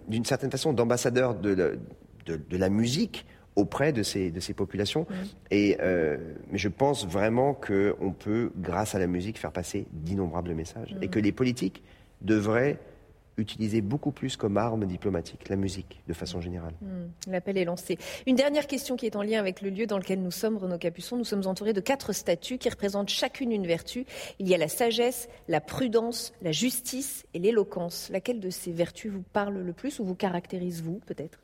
d'une 0.07 0.27
certaine 0.27 0.51
façon 0.51 0.75
d'ambassadeur 0.75 1.35
de, 1.35 1.79
de 2.27 2.57
la 2.59 2.69
musique 2.69 3.25
auprès 3.59 3.92
de 3.92 4.03
ces, 4.03 4.31
de 4.31 4.40
ces 4.40 4.55
populations. 4.55 5.07
Et, 5.51 5.77
euh, 5.81 6.16
mais 6.51 6.59
je 6.59 6.68
pense 6.68 7.07
vraiment 7.07 7.55
qu'on 7.55 8.12
peut, 8.12 8.53
grâce 8.57 8.94
à 8.94 8.99
la 8.99 9.09
musique, 9.09 9.38
faire 9.38 9.53
passer 9.53 9.87
d'innombrables 9.92 10.55
messages. 10.55 10.97
Et 11.03 11.09
que 11.09 11.18
les 11.18 11.33
politiques 11.33 11.83
devraient 12.23 12.79
utiliser 13.37 13.81
beaucoup 13.81 14.11
plus 14.11 14.37
comme 14.37 14.57
arme 14.57 14.85
diplomatique 14.85 15.49
la 15.49 15.55
musique, 15.55 16.03
de 16.09 16.12
façon 16.12 16.40
générale. 16.40 16.75
Hmm, 16.81 17.31
L'appel 17.31 17.57
est 17.57 17.64
lancé. 17.64 17.97
Une 18.27 18.35
dernière 18.35 18.66
question 18.66 18.97
qui 18.97 19.07
est 19.07 19.14
en 19.14 19.23
lien 19.23 19.38
avec 19.38 19.62
le 19.62 19.71
lieu 19.71 19.87
dans 19.87 19.99
lequel 19.99 20.21
nous 20.21 20.33
sommes, 20.33 20.57
Renaud 20.57 20.79
Capuçon. 20.79 21.16
Nous 21.16 21.25
sommes 21.25 21.47
entourés 21.47 21.73
de 21.73 21.81
quatre 21.81 22.12
statues 22.12 22.59
qui 22.59 22.68
représentent 22.68 23.11
chacune 23.11 23.53
une 23.53 23.66
vertu. 23.66 24.07
Il 24.40 24.49
y 24.49 24.55
a 24.55 24.59
la 24.59 24.66
sagesse, 24.68 25.29
la 25.47 25.61
prudence, 25.61 26.33
la 26.42 26.51
justice 26.51 27.27
et 27.33 27.38
l'éloquence. 27.38 28.09
Laquelle 28.11 28.40
de 28.40 28.51
ces 28.51 28.73
vertus 28.73 29.12
vous 29.12 29.23
parle 29.33 29.59
le 29.59 29.73
plus 29.73 30.01
ou 30.01 30.05
vous 30.05 30.16
caractérise 30.16 30.83
vous, 30.83 31.01
peut-être? 31.07 31.38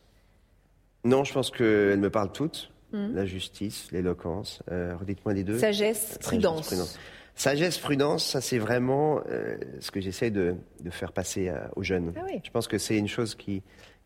Non, 1.04 1.24
je 1.24 1.32
pense 1.32 1.50
qu'elles 1.50 1.98
me 2.00 2.10
parlent 2.10 2.32
toutes. 2.32 2.70
La 2.92 3.26
justice, 3.26 3.88
l'éloquence. 3.90 4.62
Euh, 4.70 4.94
Redites-moi 4.96 5.34
les 5.34 5.42
deux. 5.42 5.58
Sagesse, 5.58 6.16
prudence. 6.22 6.66
prudence. 6.68 6.96
Sagesse, 7.34 7.78
prudence, 7.78 8.24
ça 8.24 8.40
c'est 8.40 8.58
vraiment 8.58 9.20
euh, 9.28 9.56
ce 9.80 9.90
que 9.90 10.00
j'essaie 10.00 10.30
de, 10.30 10.54
de 10.80 10.90
faire 10.90 11.10
passer 11.10 11.48
à- 11.48 11.70
aux 11.74 11.82
jeunes. 11.82 12.12
Ah 12.16 12.20
oui. 12.24 12.40
Je 12.44 12.50
pense 12.52 12.68
que 12.68 12.78
c'est 12.78 12.96
une 12.96 13.08
chose 13.08 13.34
qui, 13.34 13.64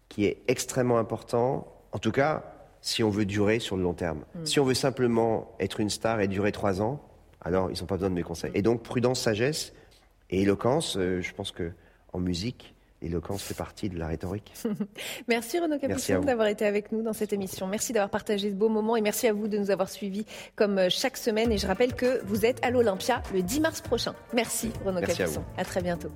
qui 0.09 0.25
est 0.25 0.39
extrêmement 0.49 0.97
importante, 0.99 1.67
en 1.93 1.99
tout 1.99 2.13
cas 2.13 2.55
si 2.81 3.03
on 3.05 3.11
veut 3.11 3.27
durer 3.27 3.59
sur 3.59 3.77
le 3.77 3.83
long 3.83 3.93
terme. 3.93 4.21
Mm. 4.35 4.47
Si 4.47 4.59
on 4.59 4.65
veut 4.65 4.73
simplement 4.73 5.55
être 5.61 5.81
une 5.81 5.91
star 5.91 6.23
et 6.23 6.29
durer 6.29 6.53
trois 6.53 6.81
ans, 6.81 7.03
alors 7.43 7.71
ils 7.71 7.79
n'ont 7.81 7.87
pas 7.87 7.97
besoin 7.97 8.09
de 8.09 8.15
mes 8.15 8.23
conseils. 8.23 8.53
Et 8.55 8.63
donc 8.63 8.83
prudence, 8.83 9.21
sagesse 9.21 9.75
et 10.31 10.41
éloquence, 10.41 10.97
euh, 10.97 11.21
je 11.21 11.35
pense 11.35 11.51
que 11.53 11.73
en 12.15 12.21
musique, 12.21 12.75
l'éloquence 13.03 13.43
fait 13.43 13.55
partie 13.55 13.89
de 13.89 13.99
la 13.99 14.07
rhétorique. 14.07 14.53
Merci 15.29 15.59
Renaud 15.59 15.79
vous. 15.79 16.25
d'avoir 16.25 16.49
été 16.49 16.65
avec 16.65 16.93
nous 16.93 17.03
dans 17.03 17.13
cette 17.13 17.33
émission. 17.33 17.67
Merci 17.67 17.93
d'avoir 17.93 18.11
partagé 18.11 18.51
ce 18.51 18.55
beau 18.55 18.69
moment 18.69 18.97
et 18.97 19.01
merci 19.01 19.27
à 19.27 19.33
vous 19.33 19.49
de 19.49 19.59
nous 19.59 19.71
avoir 19.71 19.89
suivis 19.89 20.25
comme 20.57 20.79
euh, 20.79 20.89
chaque 20.91 21.17
semaine. 21.17 21.53
Et 21.53 21.59
je 21.59 21.67
rappelle 21.67 21.95
que 21.95 22.21
vous 22.25 22.45
êtes 22.45 22.65
à 22.65 22.71
l'Olympia 22.71 23.23
le 23.33 23.43
10 23.43 23.61
mars 23.61 23.81
prochain. 23.81 24.15
Merci 24.33 24.71
Renaud 24.85 25.01
Merci 25.01 25.23
à 25.57 25.65
très 25.65 25.83
bientôt. 25.83 26.11